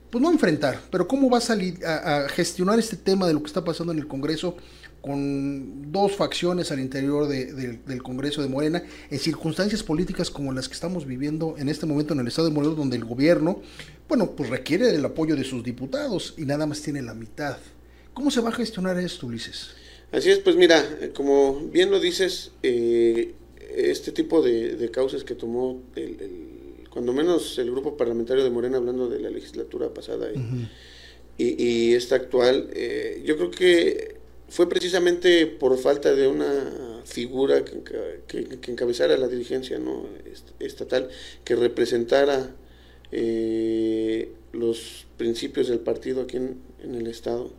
pues 0.08 0.22
no 0.22 0.32
enfrentar, 0.32 0.80
pero 0.90 1.06
cómo 1.06 1.28
vas 1.28 1.50
a, 1.50 1.56
a 1.56 2.28
gestionar 2.30 2.78
este 2.78 2.96
tema 2.96 3.26
de 3.26 3.34
lo 3.34 3.42
que 3.42 3.48
está 3.48 3.62
pasando 3.62 3.92
en 3.92 3.98
el 3.98 4.08
Congreso 4.08 4.56
con 5.02 5.92
dos 5.92 6.16
facciones 6.16 6.72
al 6.72 6.80
interior 6.80 7.28
del 7.28 8.02
Congreso 8.02 8.40
de 8.40 8.48
Morena, 8.48 8.82
en 9.10 9.18
circunstancias 9.18 9.82
políticas 9.82 10.30
como 10.30 10.54
las 10.54 10.68
que 10.68 10.74
estamos 10.74 11.04
viviendo 11.04 11.54
en 11.58 11.68
este 11.68 11.84
momento 11.84 12.14
en 12.14 12.20
el 12.20 12.28
Estado 12.28 12.48
de 12.48 12.54
Morelos, 12.54 12.78
donde 12.78 12.96
el 12.96 13.04
gobierno, 13.04 13.60
bueno, 14.08 14.30
pues 14.30 14.48
requiere 14.48 14.88
el 14.88 15.04
apoyo 15.04 15.36
de 15.36 15.44
sus 15.44 15.62
diputados 15.62 16.32
y 16.38 16.46
nada 16.46 16.64
más 16.64 16.80
tiene 16.80 17.02
la 17.02 17.12
mitad. 17.12 17.58
¿Cómo 18.18 18.32
se 18.32 18.40
va 18.40 18.48
a 18.48 18.52
gestionar 18.52 18.98
esto, 18.98 19.28
Ulises? 19.28 19.68
Así 20.10 20.28
es, 20.28 20.40
pues 20.40 20.56
mira, 20.56 20.84
como 21.14 21.60
bien 21.60 21.88
lo 21.88 22.00
dices, 22.00 22.50
eh, 22.64 23.32
este 23.76 24.10
tipo 24.10 24.42
de, 24.42 24.90
causas 24.90 25.22
que 25.22 25.36
tomó, 25.36 25.80
cuando 26.90 27.12
menos 27.12 27.56
el 27.60 27.70
grupo 27.70 27.96
parlamentario 27.96 28.42
de 28.42 28.50
Morena, 28.50 28.78
hablando 28.78 29.08
de 29.08 29.20
la 29.20 29.30
legislatura 29.30 29.94
pasada 29.94 30.26
y, 31.38 31.94
esta 31.94 32.16
actual, 32.16 32.68
eh, 32.72 33.22
yo 33.24 33.36
creo 33.36 33.52
que 33.52 34.16
fue 34.48 34.68
precisamente 34.68 35.46
por 35.46 35.78
falta 35.78 36.12
de 36.12 36.26
una 36.26 37.02
figura 37.04 37.64
que, 37.64 38.48
encabezara 38.66 39.16
la 39.16 39.28
dirigencia 39.28 39.78
¿no? 39.78 40.06
estatal, 40.58 41.08
que 41.44 41.54
representara 41.54 42.52
eh, 43.12 44.32
los 44.52 45.06
principios 45.16 45.68
del 45.68 45.78
partido 45.78 46.22
aquí 46.22 46.36
en, 46.36 46.58
el 46.82 47.06
Estado 47.06 47.52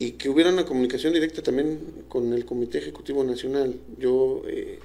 y 0.00 0.12
que 0.12 0.30
hubiera 0.30 0.50
una 0.50 0.64
comunicación 0.64 1.12
directa 1.12 1.42
también 1.42 1.78
con 2.08 2.32
el 2.32 2.46
Comité 2.46 2.78
Ejecutivo 2.78 3.22
Nacional. 3.22 3.76
Yo 3.98 4.42
eh, 4.48 4.78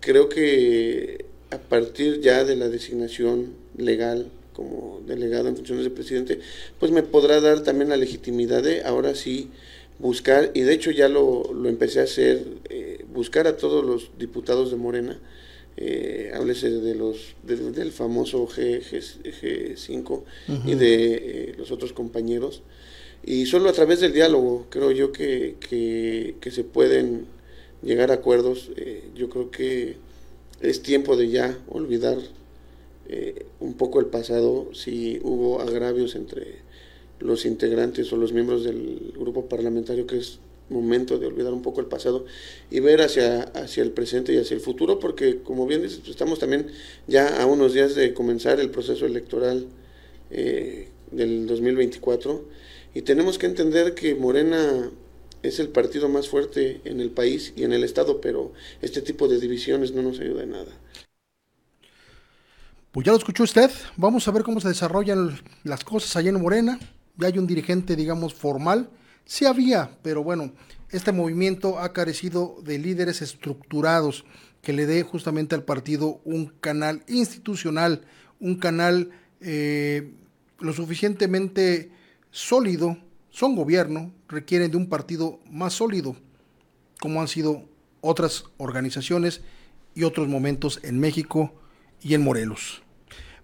creo 0.00 0.28
que 0.28 1.24
a 1.50 1.58
partir 1.58 2.20
ya 2.20 2.44
de 2.44 2.54
la 2.54 2.68
designación 2.68 3.54
legal 3.76 4.30
como 4.52 5.00
delegado 5.06 5.48
en 5.48 5.56
funciones 5.56 5.84
de 5.84 5.90
presidente, 5.90 6.40
pues 6.78 6.92
me 6.92 7.02
podrá 7.02 7.40
dar 7.40 7.62
también 7.62 7.88
la 7.88 7.96
legitimidad 7.96 8.62
de 8.62 8.84
ahora 8.84 9.14
sí 9.14 9.50
buscar, 9.98 10.50
y 10.54 10.60
de 10.60 10.74
hecho 10.74 10.90
ya 10.90 11.08
lo, 11.08 11.52
lo 11.52 11.68
empecé 11.68 12.00
a 12.00 12.04
hacer, 12.04 12.44
eh, 12.68 13.04
buscar 13.12 13.46
a 13.46 13.56
todos 13.56 13.82
los 13.82 14.10
diputados 14.18 14.70
de 14.70 14.76
Morena, 14.76 15.18
eh, 15.76 16.30
háblese 16.34 16.70
de 16.70 16.94
los 16.94 17.34
del 17.42 17.90
famoso 17.90 18.46
G, 18.46 18.80
G, 18.80 19.76
5 19.76 20.24
y 20.66 20.74
de 20.74 21.14
eh, 21.14 21.54
los 21.58 21.72
otros 21.72 21.92
compañeros, 21.92 22.62
y 23.26 23.46
solo 23.46 23.68
a 23.68 23.72
través 23.72 24.00
del 24.00 24.12
diálogo 24.12 24.66
creo 24.70 24.90
yo 24.90 25.12
que, 25.12 25.56
que, 25.60 26.50
se 26.50 26.64
pueden 26.64 27.26
llegar 27.82 28.10
a 28.10 28.14
acuerdos, 28.14 28.70
eh, 28.76 29.04
yo 29.14 29.28
creo 29.28 29.50
que 29.50 29.96
es 30.60 30.82
tiempo 30.82 31.16
de 31.16 31.28
ya 31.28 31.58
olvidar 31.68 32.18
un 33.60 33.74
poco 33.74 34.00
el 34.00 34.06
pasado, 34.06 34.70
si 34.72 35.20
hubo 35.22 35.60
agravios 35.60 36.14
entre 36.14 36.62
los 37.20 37.44
integrantes 37.44 38.12
o 38.12 38.16
los 38.16 38.32
miembros 38.32 38.64
del 38.64 39.12
grupo 39.16 39.46
parlamentario 39.46 40.06
que 40.06 40.18
es 40.18 40.38
momento 40.68 41.18
de 41.18 41.26
olvidar 41.26 41.52
un 41.52 41.62
poco 41.62 41.80
el 41.80 41.86
pasado 41.86 42.24
y 42.70 42.80
ver 42.80 43.02
hacia, 43.02 43.42
hacia 43.42 43.82
el 43.82 43.90
presente 43.90 44.32
y 44.32 44.38
hacia 44.38 44.54
el 44.54 44.60
futuro, 44.60 44.98
porque 44.98 45.42
como 45.42 45.66
bien 45.66 45.82
dices, 45.82 46.00
estamos 46.08 46.38
también 46.38 46.68
ya 47.06 47.40
a 47.40 47.46
unos 47.46 47.74
días 47.74 47.94
de 47.94 48.14
comenzar 48.14 48.60
el 48.60 48.70
proceso 48.70 49.06
electoral 49.06 49.66
eh, 50.30 50.88
del 51.10 51.46
2024 51.46 52.44
y 52.94 53.02
tenemos 53.02 53.38
que 53.38 53.46
entender 53.46 53.94
que 53.94 54.14
Morena 54.14 54.90
es 55.42 55.58
el 55.58 55.68
partido 55.68 56.08
más 56.08 56.28
fuerte 56.28 56.80
en 56.84 57.00
el 57.00 57.10
país 57.10 57.52
y 57.56 57.64
en 57.64 57.72
el 57.72 57.84
Estado, 57.84 58.20
pero 58.20 58.52
este 58.80 59.02
tipo 59.02 59.28
de 59.28 59.38
divisiones 59.38 59.92
no 59.92 60.02
nos 60.02 60.20
ayuda 60.20 60.42
en 60.42 60.50
nada. 60.50 60.72
Pues 62.92 63.04
ya 63.04 63.12
lo 63.12 63.18
escuchó 63.18 63.42
usted, 63.42 63.70
vamos 63.96 64.26
a 64.28 64.30
ver 64.30 64.44
cómo 64.44 64.60
se 64.60 64.68
desarrollan 64.68 65.38
las 65.64 65.84
cosas 65.84 66.14
allá 66.16 66.30
en 66.30 66.40
Morena 66.40 66.78
ya 67.16 67.28
hay 67.28 67.38
un 67.38 67.46
dirigente, 67.46 67.96
digamos, 67.96 68.34
formal. 68.34 68.90
Sí 69.24 69.46
había, 69.46 69.98
pero 70.02 70.22
bueno, 70.22 70.52
este 70.90 71.12
movimiento 71.12 71.78
ha 71.78 71.92
carecido 71.92 72.56
de 72.62 72.78
líderes 72.78 73.22
estructurados 73.22 74.24
que 74.62 74.72
le 74.72 74.86
dé 74.86 75.02
justamente 75.02 75.54
al 75.54 75.64
partido 75.64 76.20
un 76.24 76.46
canal 76.46 77.04
institucional, 77.06 78.02
un 78.40 78.56
canal 78.56 79.10
eh, 79.40 80.12
lo 80.58 80.72
suficientemente 80.72 81.90
sólido. 82.34 82.98
Son 83.30 83.54
gobierno, 83.54 84.12
requieren 84.28 84.70
de 84.70 84.76
un 84.76 84.88
partido 84.88 85.38
más 85.48 85.74
sólido, 85.74 86.16
como 87.00 87.20
han 87.20 87.28
sido 87.28 87.62
otras 88.00 88.44
organizaciones 88.58 89.40
y 89.94 90.02
otros 90.02 90.28
momentos 90.28 90.80
en 90.82 90.98
México 90.98 91.52
y 92.02 92.14
en 92.14 92.22
Morelos. 92.22 92.82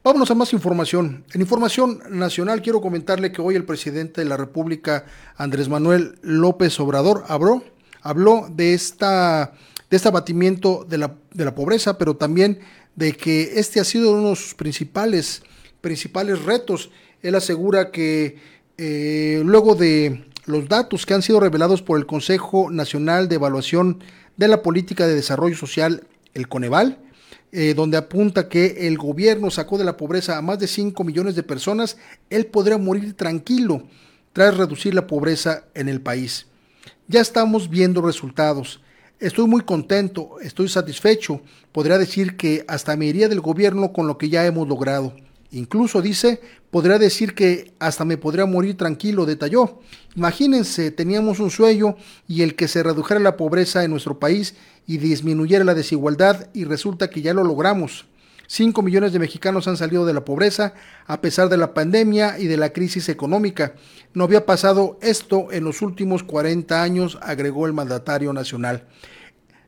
Vámonos 0.02 0.30
a 0.30 0.34
más 0.34 0.52
información. 0.52 1.24
En 1.32 1.40
información 1.40 2.02
nacional 2.10 2.62
quiero 2.62 2.80
comentarle 2.80 3.32
que 3.32 3.42
hoy 3.42 3.54
el 3.54 3.64
presidente 3.64 4.22
de 4.22 4.28
la 4.28 4.36
República, 4.36 5.06
Andrés 5.36 5.68
Manuel 5.68 6.18
López 6.22 6.78
Obrador, 6.80 7.24
habló, 7.28 7.62
habló 8.02 8.48
de, 8.50 8.74
esta, 8.74 9.52
de 9.88 9.96
este 9.96 10.08
abatimiento 10.08 10.84
de 10.88 10.98
la, 10.98 11.16
de 11.32 11.44
la 11.44 11.54
pobreza, 11.54 11.96
pero 11.96 12.16
también 12.16 12.60
de 12.96 13.12
que 13.12 13.52
este 13.60 13.78
ha 13.78 13.84
sido 13.84 14.12
uno 14.12 14.30
de 14.30 14.36
sus 14.36 14.54
principales, 14.54 15.42
principales 15.80 16.42
retos. 16.44 16.90
Él 17.22 17.34
asegura 17.34 17.90
que 17.90 18.59
eh, 18.82 19.42
luego 19.44 19.74
de 19.74 20.24
los 20.46 20.66
datos 20.66 21.04
que 21.04 21.12
han 21.12 21.20
sido 21.20 21.38
revelados 21.38 21.82
por 21.82 21.98
el 21.98 22.06
Consejo 22.06 22.70
Nacional 22.70 23.28
de 23.28 23.34
Evaluación 23.34 24.02
de 24.38 24.48
la 24.48 24.62
Política 24.62 25.06
de 25.06 25.14
Desarrollo 25.14 25.54
Social, 25.54 26.04
el 26.32 26.48
Coneval, 26.48 26.98
eh, 27.52 27.74
donde 27.74 27.98
apunta 27.98 28.48
que 28.48 28.88
el 28.88 28.96
gobierno 28.96 29.50
sacó 29.50 29.76
de 29.76 29.84
la 29.84 29.98
pobreza 29.98 30.38
a 30.38 30.40
más 30.40 30.58
de 30.60 30.66
5 30.66 31.04
millones 31.04 31.34
de 31.34 31.42
personas, 31.42 31.98
él 32.30 32.46
podría 32.46 32.78
morir 32.78 33.12
tranquilo 33.12 33.82
tras 34.32 34.56
reducir 34.56 34.94
la 34.94 35.06
pobreza 35.06 35.64
en 35.74 35.90
el 35.90 36.00
país. 36.00 36.46
Ya 37.06 37.20
estamos 37.20 37.68
viendo 37.68 38.00
resultados. 38.00 38.80
Estoy 39.18 39.46
muy 39.46 39.60
contento, 39.60 40.40
estoy 40.40 40.70
satisfecho. 40.70 41.42
Podría 41.70 41.98
decir 41.98 42.38
que 42.38 42.64
hasta 42.66 42.96
me 42.96 43.04
iría 43.04 43.28
del 43.28 43.42
gobierno 43.42 43.92
con 43.92 44.06
lo 44.06 44.16
que 44.16 44.30
ya 44.30 44.46
hemos 44.46 44.66
logrado. 44.66 45.14
Incluso 45.52 46.00
dice, 46.00 46.40
podría 46.70 46.98
decir 46.98 47.34
que 47.34 47.72
hasta 47.80 48.04
me 48.04 48.16
podría 48.16 48.46
morir 48.46 48.76
tranquilo, 48.76 49.26
detalló. 49.26 49.80
Imagínense, 50.14 50.90
teníamos 50.90 51.40
un 51.40 51.50
sueño 51.50 51.96
y 52.28 52.42
el 52.42 52.54
que 52.54 52.68
se 52.68 52.82
redujera 52.82 53.18
la 53.18 53.36
pobreza 53.36 53.82
en 53.82 53.90
nuestro 53.90 54.18
país 54.18 54.54
y 54.86 54.98
disminuyera 54.98 55.64
la 55.64 55.74
desigualdad 55.74 56.48
y 56.54 56.64
resulta 56.64 57.10
que 57.10 57.22
ya 57.22 57.34
lo 57.34 57.42
logramos. 57.42 58.06
Cinco 58.46 58.82
millones 58.82 59.12
de 59.12 59.20
mexicanos 59.20 59.68
han 59.68 59.76
salido 59.76 60.04
de 60.04 60.12
la 60.12 60.24
pobreza 60.24 60.74
a 61.06 61.20
pesar 61.20 61.48
de 61.48 61.56
la 61.56 61.72
pandemia 61.72 62.38
y 62.38 62.46
de 62.46 62.56
la 62.56 62.72
crisis 62.72 63.08
económica. 63.08 63.74
No 64.12 64.24
había 64.24 64.44
pasado 64.44 64.98
esto 65.02 65.52
en 65.52 65.62
los 65.62 65.82
últimos 65.82 66.24
40 66.24 66.82
años, 66.82 67.18
agregó 67.22 67.66
el 67.66 67.72
mandatario 67.72 68.32
nacional. 68.32 68.88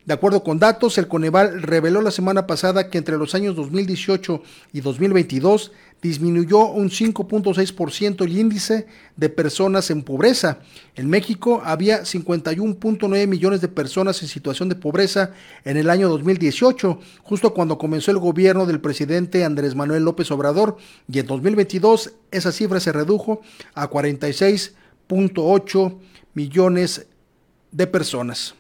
De 0.04 0.14
acuerdo 0.14 0.42
con 0.42 0.58
datos, 0.58 0.98
el 0.98 1.06
Coneval 1.06 1.62
reveló 1.62 2.02
la 2.02 2.10
semana 2.10 2.48
pasada 2.48 2.90
que 2.90 2.98
entre 2.98 3.16
los 3.16 3.36
años 3.36 3.54
2018 3.54 4.42
y 4.72 4.80
2022 4.80 5.70
disminuyó 6.02 6.66
un 6.66 6.90
5.6% 6.90 8.24
el 8.24 8.36
índice 8.36 8.88
de 9.16 9.28
personas 9.28 9.88
en 9.90 10.02
pobreza. 10.02 10.58
En 10.96 11.08
México 11.08 11.62
había 11.64 12.02
51.9 12.02 13.28
millones 13.28 13.60
de 13.60 13.68
personas 13.68 14.20
en 14.22 14.28
situación 14.28 14.68
de 14.68 14.74
pobreza 14.74 15.30
en 15.64 15.76
el 15.76 15.88
año 15.88 16.08
2018, 16.08 16.98
justo 17.22 17.54
cuando 17.54 17.78
comenzó 17.78 18.10
el 18.10 18.18
gobierno 18.18 18.66
del 18.66 18.80
presidente 18.80 19.44
Andrés 19.44 19.76
Manuel 19.76 20.02
López 20.02 20.32
Obrador, 20.32 20.78
y 21.06 21.20
en 21.20 21.28
2022 21.28 22.14
esa 22.32 22.50
cifra 22.50 22.80
se 22.80 22.90
redujo 22.90 23.40
a 23.74 23.88
46.8 23.88 25.98
millones 26.34 27.06
de 27.70 27.86
personas. 27.86 28.56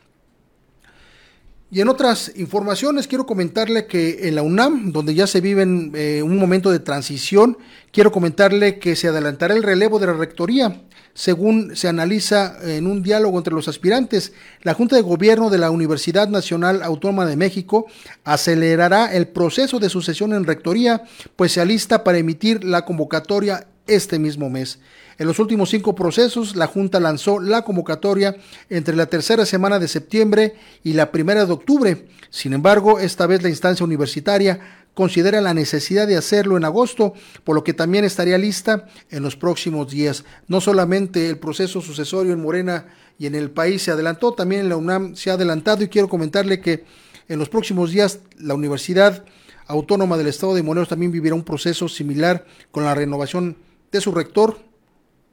Y 1.74 1.80
en 1.80 1.88
otras 1.88 2.30
informaciones 2.36 3.08
quiero 3.08 3.24
comentarle 3.24 3.86
que 3.86 4.28
en 4.28 4.34
la 4.34 4.42
UNAM, 4.42 4.92
donde 4.92 5.14
ya 5.14 5.26
se 5.26 5.40
vive 5.40 5.62
eh, 5.94 6.22
un 6.22 6.36
momento 6.36 6.70
de 6.70 6.80
transición, 6.80 7.56
quiero 7.90 8.12
comentarle 8.12 8.78
que 8.78 8.94
se 8.94 9.08
adelantará 9.08 9.54
el 9.54 9.62
relevo 9.62 9.98
de 9.98 10.06
la 10.06 10.12
rectoría. 10.12 10.82
Según 11.14 11.74
se 11.74 11.88
analiza 11.88 12.58
en 12.62 12.86
un 12.86 13.02
diálogo 13.02 13.38
entre 13.38 13.54
los 13.54 13.68
aspirantes, 13.68 14.34
la 14.60 14.74
Junta 14.74 14.96
de 14.96 15.02
Gobierno 15.02 15.48
de 15.48 15.56
la 15.56 15.70
Universidad 15.70 16.28
Nacional 16.28 16.82
Autónoma 16.82 17.24
de 17.24 17.36
México 17.36 17.86
acelerará 18.22 19.14
el 19.14 19.28
proceso 19.28 19.78
de 19.78 19.88
sucesión 19.88 20.34
en 20.34 20.44
rectoría, 20.44 21.04
pues 21.36 21.52
se 21.52 21.62
alista 21.62 22.04
para 22.04 22.18
emitir 22.18 22.64
la 22.64 22.84
convocatoria 22.84 23.66
este 23.86 24.18
mismo 24.18 24.50
mes. 24.50 24.78
En 25.18 25.26
los 25.26 25.38
últimos 25.38 25.70
cinco 25.70 25.94
procesos, 25.94 26.56
la 26.56 26.66
Junta 26.66 27.00
lanzó 27.00 27.38
la 27.38 27.62
convocatoria 27.62 28.36
entre 28.70 28.96
la 28.96 29.06
tercera 29.06 29.46
semana 29.46 29.78
de 29.78 29.88
septiembre 29.88 30.54
y 30.82 30.94
la 30.94 31.10
primera 31.10 31.44
de 31.44 31.52
octubre. 31.52 32.06
Sin 32.30 32.52
embargo, 32.54 32.98
esta 32.98 33.26
vez 33.26 33.42
la 33.42 33.48
instancia 33.48 33.84
universitaria 33.84 34.60
considera 34.94 35.40
la 35.40 35.54
necesidad 35.54 36.06
de 36.06 36.16
hacerlo 36.16 36.56
en 36.56 36.64
agosto, 36.64 37.14
por 37.44 37.54
lo 37.54 37.64
que 37.64 37.74
también 37.74 38.04
estaría 38.04 38.38
lista 38.38 38.86
en 39.10 39.22
los 39.22 39.36
próximos 39.36 39.90
días. 39.90 40.24
No 40.48 40.60
solamente 40.60 41.28
el 41.28 41.38
proceso 41.38 41.80
sucesorio 41.80 42.32
en 42.32 42.42
Morena 42.42 42.86
y 43.18 43.26
en 43.26 43.34
el 43.34 43.50
país 43.50 43.82
se 43.82 43.90
adelantó, 43.90 44.32
también 44.32 44.62
en 44.62 44.68
la 44.68 44.76
UNAM 44.76 45.14
se 45.14 45.30
ha 45.30 45.34
adelantado 45.34 45.82
y 45.84 45.88
quiero 45.88 46.08
comentarle 46.08 46.60
que 46.60 46.84
en 47.28 47.38
los 47.38 47.48
próximos 47.48 47.90
días 47.90 48.20
la 48.38 48.54
Universidad 48.54 49.24
Autónoma 49.66 50.18
del 50.18 50.26
Estado 50.26 50.54
de 50.54 50.62
Morelos 50.62 50.88
también 50.88 51.12
vivirá 51.12 51.34
un 51.34 51.44
proceso 51.44 51.88
similar 51.88 52.44
con 52.70 52.84
la 52.84 52.94
renovación 52.94 53.56
de 53.92 54.00
su 54.00 54.10
rector 54.10 54.58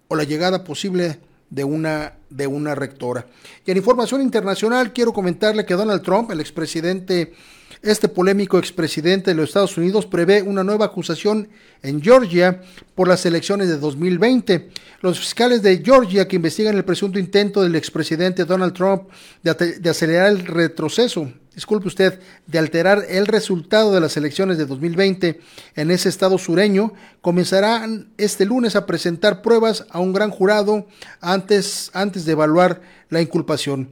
o 0.09 0.15
la 0.15 0.25
llegada 0.25 0.63
posible 0.63 1.19
de 1.49 1.63
una, 1.63 2.13
de 2.29 2.45
una 2.45 2.75
rectora. 2.75 3.25
Y 3.65 3.71
en 3.71 3.77
información 3.77 4.21
internacional 4.21 4.93
quiero 4.93 5.13
comentarle 5.13 5.65
que 5.65 5.73
Donald 5.73 6.03
Trump, 6.03 6.29
el 6.31 6.41
expresidente, 6.41 7.33
este 7.81 8.09
polémico 8.09 8.59
expresidente 8.59 9.31
de 9.31 9.35
los 9.35 9.49
Estados 9.49 9.77
Unidos, 9.77 10.05
prevé 10.05 10.41
una 10.41 10.63
nueva 10.63 10.85
acusación 10.85 11.47
en 11.81 12.01
Georgia 12.01 12.61
por 12.95 13.07
las 13.07 13.25
elecciones 13.25 13.69
de 13.69 13.77
2020. 13.77 14.69
Los 15.01 15.19
fiscales 15.19 15.61
de 15.61 15.81
Georgia 15.83 16.27
que 16.27 16.35
investigan 16.35 16.75
el 16.75 16.83
presunto 16.83 17.19
intento 17.19 17.61
del 17.61 17.75
expresidente 17.75 18.45
Donald 18.45 18.73
Trump 18.73 19.03
de, 19.43 19.89
acelerar 19.89 20.29
el 20.31 20.45
retroceso 20.45 21.31
disculpe 21.55 21.89
usted, 21.89 22.21
de 22.47 22.57
alterar 22.57 23.03
el 23.09 23.27
resultado 23.27 23.91
de 23.91 23.99
las 23.99 24.15
elecciones 24.15 24.57
de 24.57 24.65
2020 24.65 25.41
en 25.75 25.91
ese 25.91 26.07
estado 26.07 26.37
sureño, 26.37 26.93
comenzarán 27.19 28.07
este 28.17 28.45
lunes 28.45 28.77
a 28.77 28.85
presentar 28.85 29.41
pruebas 29.41 29.85
a 29.89 29.99
un 29.99 30.13
gran 30.13 30.29
jurado 30.29 30.87
antes, 31.19 31.91
antes 31.93 32.23
de 32.23 32.31
evaluar 32.31 32.81
la 33.09 33.21
inculpación. 33.21 33.89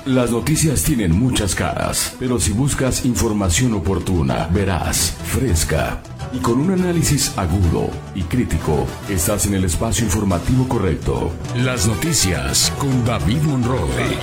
Las 0.07 0.30
noticias 0.30 0.82
tienen 0.82 1.12
muchas 1.12 1.55
caras, 1.55 2.14
pero 2.18 2.39
si 2.39 2.53
buscas 2.53 3.07
información 3.07 3.72
oportuna, 3.72 4.51
verás, 4.53 5.16
fresca 5.24 6.03
y 6.30 6.41
con 6.41 6.61
un 6.61 6.72
análisis 6.72 7.32
agudo 7.39 7.89
y 8.14 8.20
crítico, 8.24 8.87
estás 9.09 9.47
en 9.47 9.55
el 9.55 9.64
espacio 9.64 10.05
informativo 10.05 10.68
correcto. 10.68 11.32
Las 11.57 11.87
noticias 11.87 12.70
con 12.78 13.03
David 13.07 13.41
Monroe. 13.45 14.18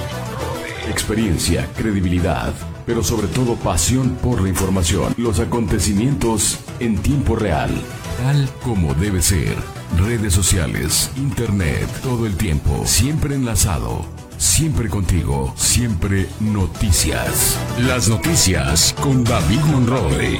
Experiencia, 0.87 1.67
credibilidad 1.75 2.53
pero 2.85 3.03
sobre 3.03 3.27
todo 3.27 3.55
pasión 3.55 4.17
por 4.21 4.41
la 4.41 4.49
información, 4.49 5.13
los 5.17 5.39
acontecimientos 5.39 6.59
en 6.79 6.97
tiempo 6.97 7.35
real, 7.35 7.69
tal 8.17 8.49
como 8.63 8.93
debe 8.93 9.21
ser. 9.21 9.55
Redes 9.97 10.33
sociales, 10.33 11.11
internet, 11.17 11.87
todo 12.01 12.25
el 12.25 12.37
tiempo, 12.37 12.83
siempre 12.85 13.35
enlazado, 13.35 14.05
siempre 14.37 14.89
contigo, 14.89 15.53
siempre 15.57 16.27
noticias. 16.39 17.57
Las 17.79 18.07
noticias 18.07 18.95
con 19.01 19.23
David 19.23 19.59
Monroe. 19.71 20.39